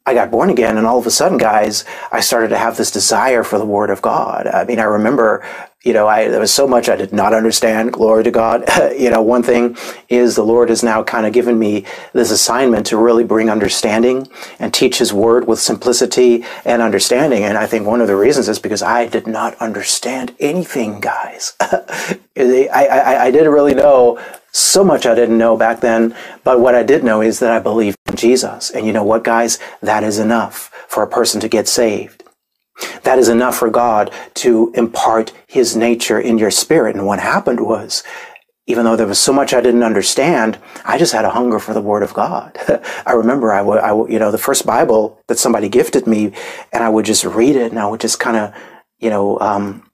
I 0.09 0.15
got 0.15 0.31
born 0.31 0.49
again, 0.49 0.75
and 0.75 0.87
all 0.87 0.97
of 0.97 1.05
a 1.05 1.11
sudden, 1.11 1.37
guys, 1.37 1.85
I 2.11 2.19
started 2.19 2.47
to 2.47 2.57
have 2.57 2.77
this 2.77 2.89
desire 2.89 3.43
for 3.43 3.59
the 3.59 3.65
Word 3.65 3.91
of 3.91 4.01
God. 4.01 4.47
I 4.47 4.65
mean, 4.65 4.79
I 4.79 4.85
remember, 4.85 5.45
you 5.83 5.93
know, 5.93 6.07
I, 6.07 6.27
there 6.27 6.39
was 6.39 6.51
so 6.51 6.67
much 6.67 6.89
I 6.89 6.95
did 6.95 7.13
not 7.13 7.31
understand. 7.31 7.93
Glory 7.93 8.23
to 8.23 8.31
God. 8.31 8.63
you 8.97 9.11
know, 9.11 9.21
one 9.21 9.43
thing 9.43 9.77
is 10.09 10.35
the 10.35 10.41
Lord 10.41 10.69
has 10.69 10.81
now 10.81 11.03
kind 11.03 11.27
of 11.27 11.33
given 11.33 11.59
me 11.59 11.85
this 12.13 12.31
assignment 12.31 12.87
to 12.87 12.97
really 12.97 13.23
bring 13.23 13.51
understanding 13.51 14.27
and 14.57 14.73
teach 14.73 14.97
His 14.97 15.13
Word 15.13 15.45
with 15.45 15.59
simplicity 15.59 16.43
and 16.65 16.81
understanding. 16.81 17.43
And 17.43 17.55
I 17.55 17.67
think 17.67 17.85
one 17.85 18.01
of 18.01 18.07
the 18.07 18.15
reasons 18.15 18.49
is 18.49 18.57
because 18.57 18.81
I 18.81 19.05
did 19.05 19.27
not 19.27 19.53
understand 19.57 20.35
anything, 20.39 21.01
guys. 21.01 21.53
I, 21.61 22.67
I, 22.73 23.25
I 23.25 23.31
didn't 23.31 23.51
really 23.51 23.75
know 23.75 24.19
so 24.51 24.83
much 24.83 25.05
I 25.05 25.15
didn't 25.15 25.37
know 25.37 25.57
back 25.57 25.81
then, 25.81 26.15
but 26.43 26.59
what 26.59 26.75
I 26.75 26.83
did 26.83 27.03
know 27.03 27.21
is 27.21 27.39
that 27.39 27.51
I 27.51 27.59
believed 27.59 27.97
in 28.07 28.15
Jesus. 28.15 28.71
And 28.71 28.85
you 28.87 28.93
know 28.93 29.03
what, 29.03 29.23
guys? 29.23 29.59
That 29.81 30.03
is 30.03 30.19
enough 30.19 30.71
for 30.87 31.03
a 31.03 31.07
person 31.07 31.41
to 31.41 31.49
get 31.49 31.67
saved. 31.67 32.23
that 33.03 33.19
is 33.19 33.29
enough 33.29 33.57
for 33.57 33.69
God 33.69 34.11
to 34.35 34.71
impart 34.75 35.33
his 35.47 35.75
nature 35.75 36.19
in 36.19 36.37
your 36.37 36.51
spirit. 36.51 36.95
And 36.95 37.05
what 37.05 37.19
happened 37.19 37.59
was, 37.61 38.03
even 38.67 38.85
though 38.85 38.95
there 38.95 39.07
was 39.07 39.19
so 39.19 39.33
much 39.33 39.53
I 39.53 39.61
didn't 39.61 39.83
understand, 39.83 40.59
I 40.85 40.97
just 40.97 41.13
had 41.13 41.25
a 41.25 41.31
hunger 41.31 41.59
for 41.59 41.73
the 41.73 41.81
Word 41.81 42.03
of 42.03 42.13
God. 42.13 42.57
I 43.05 43.13
remember 43.13 43.51
I 43.51 43.61
would, 43.61 44.11
you 44.11 44.19
know, 44.19 44.31
the 44.31 44.37
first 44.37 44.65
Bible 44.65 45.19
that 45.27 45.39
somebody 45.39 45.69
gifted 45.69 46.05
me, 46.07 46.33
and 46.71 46.83
I 46.83 46.89
would 46.89 47.05
just 47.05 47.25
read 47.25 47.55
it, 47.55 47.71
and 47.71 47.79
I 47.79 47.87
would 47.87 47.99
just 48.01 48.19
kind 48.19 48.37
of, 48.37 48.53
you 48.99 49.09
know, 49.09 49.39
um, 49.39 49.88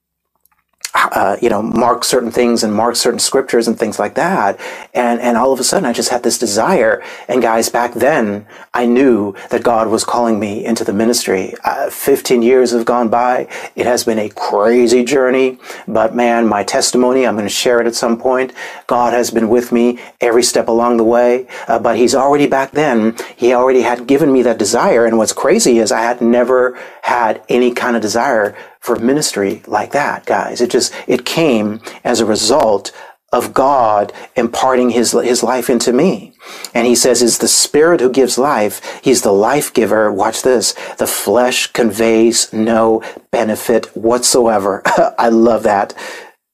uh, 1.11 1.37
you 1.41 1.49
know, 1.49 1.61
mark 1.61 2.03
certain 2.03 2.31
things 2.31 2.63
and 2.63 2.73
mark 2.73 2.95
certain 2.95 3.19
scriptures 3.19 3.67
and 3.67 3.77
things 3.77 3.99
like 3.99 4.15
that. 4.15 4.59
And, 4.93 5.19
and 5.21 5.37
all 5.37 5.51
of 5.51 5.59
a 5.59 5.63
sudden 5.63 5.85
I 5.85 5.93
just 5.93 6.09
had 6.09 6.23
this 6.23 6.37
desire. 6.37 7.03
And 7.27 7.41
guys, 7.41 7.69
back 7.69 7.93
then 7.93 8.45
I 8.73 8.85
knew 8.85 9.35
that 9.49 9.63
God 9.63 9.87
was 9.89 10.03
calling 10.03 10.39
me 10.39 10.65
into 10.65 10.83
the 10.83 10.93
ministry. 10.93 11.53
Uh, 11.63 11.89
15 11.89 12.41
years 12.41 12.71
have 12.71 12.85
gone 12.85 13.09
by. 13.09 13.47
It 13.75 13.85
has 13.85 14.03
been 14.03 14.19
a 14.19 14.29
crazy 14.29 15.03
journey, 15.03 15.59
but 15.87 16.15
man, 16.15 16.47
my 16.47 16.63
testimony, 16.63 17.25
I'm 17.25 17.35
going 17.35 17.47
to 17.47 17.53
share 17.53 17.79
it 17.81 17.87
at 17.87 17.95
some 17.95 18.17
point. 18.17 18.53
God 18.87 19.13
has 19.13 19.31
been 19.31 19.49
with 19.49 19.71
me 19.71 19.99
every 20.21 20.43
step 20.43 20.67
along 20.67 20.97
the 20.97 21.03
way. 21.03 21.47
Uh, 21.67 21.79
but 21.79 21.97
he's 21.97 22.15
already 22.15 22.47
back 22.47 22.71
then, 22.71 23.15
he 23.35 23.53
already 23.53 23.81
had 23.81 24.07
given 24.07 24.31
me 24.31 24.41
that 24.43 24.59
desire. 24.59 25.05
And 25.05 25.17
what's 25.17 25.33
crazy 25.33 25.79
is 25.79 25.91
I 25.91 26.01
had 26.01 26.21
never 26.21 26.77
had 27.03 27.41
any 27.49 27.73
kind 27.73 27.95
of 27.95 28.01
desire 28.01 28.55
for 28.85 28.95
ministry 28.97 29.63
like 29.65 29.91
that, 29.93 30.27
guys. 30.27 30.61
It 30.61 30.69
just, 30.69 30.93
it 31.07 31.25
came 31.25 31.81
as 32.03 32.19
a 32.19 32.25
result 32.25 32.91
of 33.33 33.51
God 33.51 34.13
imparting 34.35 34.91
his, 34.91 35.11
his 35.11 35.41
life 35.41 35.71
into 35.71 35.91
me. 35.91 36.33
And 36.75 36.85
he 36.85 36.95
says, 36.95 37.23
it's 37.23 37.39
the 37.39 37.47
spirit 37.47 37.99
who 37.99 38.11
gives 38.11 38.37
life. 38.37 39.01
He's 39.03 39.23
the 39.23 39.31
life 39.31 39.73
giver. 39.73 40.11
Watch 40.11 40.43
this. 40.43 40.73
The 40.99 41.07
flesh 41.07 41.65
conveys 41.73 42.53
no 42.53 43.01
benefit 43.31 43.87
whatsoever. 43.97 44.83
I 45.17 45.29
love 45.29 45.63
that. 45.63 45.95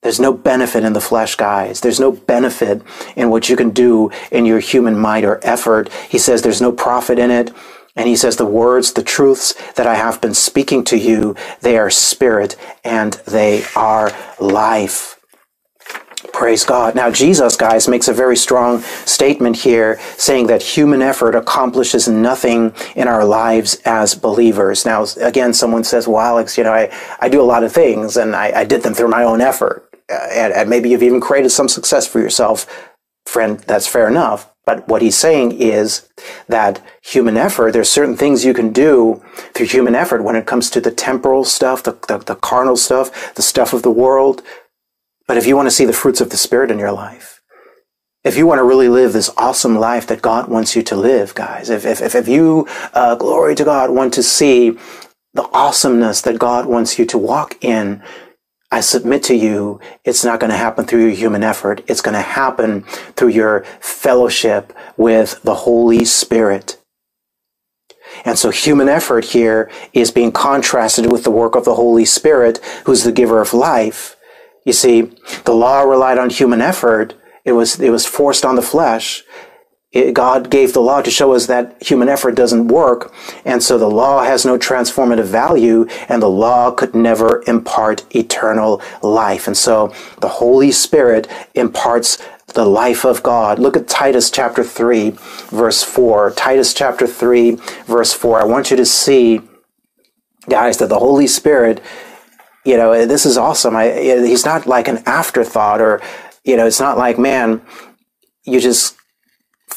There's 0.00 0.18
no 0.18 0.32
benefit 0.32 0.84
in 0.84 0.94
the 0.94 1.00
flesh, 1.02 1.36
guys. 1.36 1.82
There's 1.82 2.00
no 2.00 2.12
benefit 2.12 2.82
in 3.14 3.28
what 3.28 3.50
you 3.50 3.56
can 3.56 3.70
do 3.70 4.10
in 4.32 4.46
your 4.46 4.58
human 4.58 4.98
might 4.98 5.24
or 5.24 5.38
effort. 5.42 5.92
He 6.08 6.18
says 6.18 6.40
there's 6.40 6.62
no 6.62 6.72
profit 6.72 7.18
in 7.18 7.30
it. 7.30 7.52
And 7.96 8.08
he 8.08 8.16
says, 8.16 8.36
the 8.36 8.46
words, 8.46 8.92
the 8.92 9.02
truths 9.02 9.54
that 9.74 9.86
I 9.86 9.94
have 9.94 10.20
been 10.20 10.34
speaking 10.34 10.84
to 10.84 10.98
you, 10.98 11.36
they 11.60 11.76
are 11.76 11.90
spirit 11.90 12.56
and 12.84 13.14
they 13.26 13.64
are 13.76 14.12
life. 14.40 15.18
Praise 16.32 16.64
God. 16.64 16.94
Now, 16.94 17.10
Jesus, 17.10 17.56
guys, 17.56 17.88
makes 17.88 18.08
a 18.08 18.12
very 18.12 18.36
strong 18.36 18.80
statement 18.80 19.56
here 19.56 20.00
saying 20.16 20.46
that 20.46 20.62
human 20.62 21.02
effort 21.02 21.34
accomplishes 21.34 22.08
nothing 22.08 22.74
in 22.96 23.08
our 23.08 23.24
lives 23.24 23.80
as 23.84 24.14
believers. 24.14 24.86
Now, 24.86 25.04
again, 25.20 25.52
someone 25.52 25.84
says, 25.84 26.08
well, 26.08 26.20
Alex, 26.20 26.56
you 26.56 26.64
know, 26.64 26.72
I, 26.72 26.92
I 27.20 27.28
do 27.28 27.40
a 27.40 27.44
lot 27.44 27.64
of 27.64 27.72
things 27.72 28.16
and 28.16 28.34
I, 28.34 28.60
I 28.60 28.64
did 28.64 28.82
them 28.82 28.94
through 28.94 29.08
my 29.08 29.24
own 29.24 29.40
effort. 29.40 29.88
Uh, 30.10 30.28
and, 30.32 30.52
and 30.52 30.70
maybe 30.70 30.90
you've 30.90 31.02
even 31.02 31.20
created 31.20 31.50
some 31.50 31.68
success 31.68 32.06
for 32.06 32.20
yourself. 32.20 32.66
Friend, 33.26 33.58
that's 33.60 33.86
fair 33.86 34.08
enough. 34.08 34.51
But 34.64 34.86
what 34.86 35.02
he's 35.02 35.16
saying 35.16 35.52
is 35.60 36.08
that 36.48 36.82
human 37.02 37.36
effort, 37.36 37.72
there's 37.72 37.90
certain 37.90 38.16
things 38.16 38.44
you 38.44 38.54
can 38.54 38.72
do 38.72 39.22
through 39.54 39.66
human 39.66 39.94
effort 39.94 40.22
when 40.22 40.36
it 40.36 40.46
comes 40.46 40.70
to 40.70 40.80
the 40.80 40.92
temporal 40.92 41.44
stuff, 41.44 41.82
the, 41.82 41.98
the, 42.06 42.18
the, 42.18 42.36
carnal 42.36 42.76
stuff, 42.76 43.34
the 43.34 43.42
stuff 43.42 43.72
of 43.72 43.82
the 43.82 43.90
world. 43.90 44.42
But 45.26 45.36
if 45.36 45.46
you 45.46 45.56
want 45.56 45.66
to 45.66 45.74
see 45.74 45.84
the 45.84 45.92
fruits 45.92 46.20
of 46.20 46.30
the 46.30 46.36
Spirit 46.36 46.70
in 46.70 46.78
your 46.78 46.92
life, 46.92 47.40
if 48.22 48.36
you 48.36 48.46
want 48.46 48.60
to 48.60 48.64
really 48.64 48.88
live 48.88 49.12
this 49.12 49.30
awesome 49.36 49.76
life 49.76 50.06
that 50.06 50.22
God 50.22 50.48
wants 50.48 50.76
you 50.76 50.82
to 50.84 50.96
live, 50.96 51.34
guys, 51.34 51.68
if, 51.68 51.84
if, 51.84 52.14
if 52.14 52.28
you, 52.28 52.68
uh, 52.94 53.16
glory 53.16 53.56
to 53.56 53.64
God, 53.64 53.90
want 53.90 54.14
to 54.14 54.22
see 54.22 54.78
the 55.34 55.48
awesomeness 55.52 56.20
that 56.20 56.38
God 56.38 56.66
wants 56.66 57.00
you 57.00 57.06
to 57.06 57.18
walk 57.18 57.56
in, 57.64 58.02
I 58.72 58.80
submit 58.80 59.22
to 59.24 59.36
you, 59.36 59.80
it's 60.02 60.24
not 60.24 60.40
going 60.40 60.50
to 60.50 60.56
happen 60.56 60.86
through 60.86 61.02
your 61.04 61.14
human 61.14 61.42
effort. 61.42 61.84
It's 61.86 62.00
going 62.00 62.14
to 62.14 62.22
happen 62.22 62.84
through 63.16 63.28
your 63.28 63.64
fellowship 63.80 64.72
with 64.96 65.42
the 65.42 65.54
Holy 65.54 66.06
Spirit. 66.06 66.78
And 68.24 68.38
so 68.38 68.48
human 68.48 68.88
effort 68.88 69.26
here 69.26 69.70
is 69.92 70.10
being 70.10 70.32
contrasted 70.32 71.12
with 71.12 71.22
the 71.22 71.30
work 71.30 71.54
of 71.54 71.66
the 71.66 71.74
Holy 71.74 72.06
Spirit, 72.06 72.64
who's 72.86 73.04
the 73.04 73.12
giver 73.12 73.42
of 73.42 73.52
life. 73.52 74.16
You 74.64 74.72
see, 74.72 75.12
the 75.44 75.54
law 75.54 75.82
relied 75.82 76.16
on 76.16 76.30
human 76.30 76.62
effort. 76.62 77.14
It 77.44 77.52
was, 77.52 77.78
it 77.78 77.90
was 77.90 78.06
forced 78.06 78.44
on 78.44 78.56
the 78.56 78.62
flesh. 78.62 79.22
It, 79.92 80.14
God 80.14 80.50
gave 80.50 80.72
the 80.72 80.80
law 80.80 81.02
to 81.02 81.10
show 81.10 81.32
us 81.34 81.46
that 81.46 81.80
human 81.82 82.08
effort 82.08 82.34
doesn't 82.34 82.68
work. 82.68 83.12
And 83.44 83.62
so 83.62 83.76
the 83.76 83.90
law 83.90 84.24
has 84.24 84.44
no 84.44 84.58
transformative 84.58 85.26
value 85.26 85.86
and 86.08 86.22
the 86.22 86.30
law 86.30 86.70
could 86.70 86.94
never 86.94 87.42
impart 87.46 88.04
eternal 88.14 88.80
life. 89.02 89.46
And 89.46 89.56
so 89.56 89.92
the 90.20 90.28
Holy 90.28 90.72
Spirit 90.72 91.28
imparts 91.54 92.18
the 92.54 92.64
life 92.64 93.04
of 93.04 93.22
God. 93.22 93.58
Look 93.58 93.76
at 93.76 93.88
Titus 93.88 94.30
chapter 94.30 94.64
3 94.64 95.10
verse 95.50 95.82
4. 95.82 96.32
Titus 96.32 96.72
chapter 96.72 97.06
3 97.06 97.56
verse 97.86 98.14
4. 98.14 98.40
I 98.40 98.44
want 98.44 98.70
you 98.70 98.78
to 98.78 98.86
see, 98.86 99.40
guys, 100.48 100.78
that 100.78 100.88
the 100.88 100.98
Holy 100.98 101.26
Spirit, 101.26 101.82
you 102.64 102.78
know, 102.78 103.04
this 103.04 103.26
is 103.26 103.36
awesome. 103.36 103.76
I, 103.76 103.92
he's 103.92 104.46
not 104.46 104.66
like 104.66 104.88
an 104.88 105.02
afterthought 105.04 105.82
or, 105.82 106.00
you 106.44 106.56
know, 106.56 106.66
it's 106.66 106.80
not 106.80 106.96
like, 106.96 107.18
man, 107.18 107.60
you 108.44 108.58
just 108.58 108.96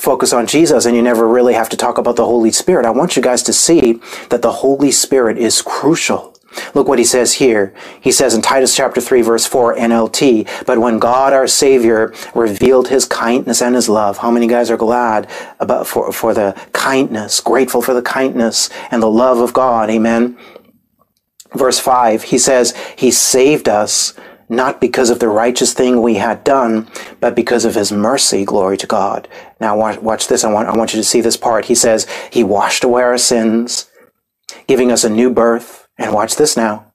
focus 0.06 0.32
on 0.32 0.46
Jesus 0.46 0.86
and 0.86 0.96
you 0.96 1.02
never 1.02 1.28
really 1.28 1.56
have 1.56 1.70
to 1.70 1.78
talk 1.78 1.98
about 1.98 2.16
the 2.16 2.26
Holy 2.26 2.52
Spirit. 2.52 2.86
I 2.86 2.92
want 2.92 3.16
you 3.16 3.24
guys 3.24 3.42
to 3.44 3.54
see 3.54 4.00
that 4.30 4.44
the 4.44 4.52
Holy 4.52 4.92
Spirit 4.92 5.40
is 5.40 5.64
crucial. 5.64 6.36
Look 6.74 6.88
what 6.88 7.00
he 7.00 7.06
says 7.06 7.34
here. 7.34 7.74
He 8.00 8.12
says 8.12 8.36
in 8.36 8.42
Titus 8.42 8.76
chapter 8.76 9.02
3 9.02 9.24
verse 9.24 9.46
4 9.48 9.76
NLT, 9.76 10.66
but 10.66 10.78
when 10.78 11.00
God 11.00 11.34
our 11.34 11.48
Savior 11.48 12.14
revealed 12.36 12.88
his 12.88 13.06
kindness 13.06 13.62
and 13.62 13.76
his 13.76 13.90
love, 13.90 14.20
how 14.20 14.32
many 14.32 14.48
guys 14.48 14.70
are 14.70 14.78
glad 14.78 15.28
about 15.60 15.88
for, 15.88 16.14
for 16.14 16.34
the 16.34 16.56
kindness, 16.72 17.42
grateful 17.42 17.82
for 17.82 17.96
the 17.96 18.04
kindness 18.04 18.70
and 18.92 19.02
the 19.02 19.10
love 19.10 19.40
of 19.40 19.54
God? 19.54 19.90
Amen. 19.90 20.38
Verse 21.56 21.80
5, 21.80 22.24
he 22.24 22.38
says, 22.38 22.76
he 22.96 23.12
saved 23.12 23.68
us 23.68 24.14
not 24.50 24.82
because 24.82 25.10
of 25.10 25.20
the 25.20 25.28
righteous 25.28 25.74
thing 25.74 26.02
we 26.02 26.16
had 26.16 26.44
done, 26.44 26.88
but 27.20 27.36
because 27.36 27.66
of 27.66 27.76
his 27.76 27.92
mercy. 27.92 28.46
Glory 28.46 28.78
to 28.78 28.88
God. 28.88 29.28
Now 29.60 29.78
watch, 29.78 30.00
watch 30.00 30.28
this. 30.28 30.44
I 30.44 30.52
want, 30.52 30.68
I 30.68 30.78
want 30.78 30.94
you 30.94 31.00
to 31.00 31.04
see 31.04 31.22
this 31.22 31.38
part. 31.38 31.66
He 31.66 31.76
says, 31.76 32.08
he 32.32 32.44
washed 32.44 32.84
away 32.84 33.04
our 33.04 33.18
sins, 33.18 33.90
giving 34.68 34.92
us 34.92 35.04
a 35.04 35.10
new 35.10 35.30
birth. 35.32 35.88
And 35.98 36.14
watch 36.14 36.36
this 36.36 36.58
now. 36.58 36.92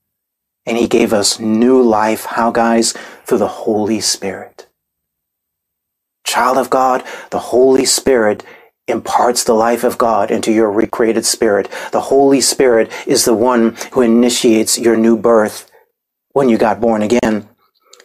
And 0.66 0.76
he 0.76 0.86
gave 0.86 1.14
us 1.14 1.40
new 1.40 1.80
life. 1.82 2.26
How 2.26 2.50
guys? 2.50 2.92
Through 3.24 3.38
the 3.38 3.48
Holy 3.48 4.00
Spirit. 4.00 4.68
Child 6.26 6.58
of 6.58 6.68
God, 6.68 7.02
the 7.30 7.38
Holy 7.38 7.86
Spirit 7.86 8.44
imparts 8.86 9.44
the 9.44 9.54
life 9.54 9.84
of 9.84 9.96
God 9.96 10.30
into 10.30 10.52
your 10.52 10.70
recreated 10.70 11.24
spirit. 11.24 11.70
The 11.92 12.00
Holy 12.02 12.40
Spirit 12.40 12.92
is 13.06 13.24
the 13.24 13.34
one 13.34 13.76
who 13.92 14.02
initiates 14.02 14.78
your 14.78 14.96
new 14.96 15.16
birth 15.16 15.69
when 16.32 16.48
you 16.48 16.58
got 16.58 16.80
born 16.80 17.02
again. 17.02 17.48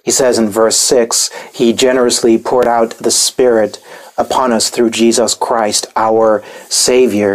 He 0.03 0.11
says 0.11 0.37
in 0.37 0.49
verse 0.49 0.77
6, 0.77 1.31
He 1.53 1.73
generously 1.73 2.37
poured 2.37 2.67
out 2.67 2.91
the 2.91 3.11
Spirit 3.11 3.83
upon 4.17 4.51
us 4.51 4.69
through 4.69 4.91
Jesus 4.91 5.33
Christ, 5.33 5.87
our 5.95 6.43
Savior. 6.69 7.34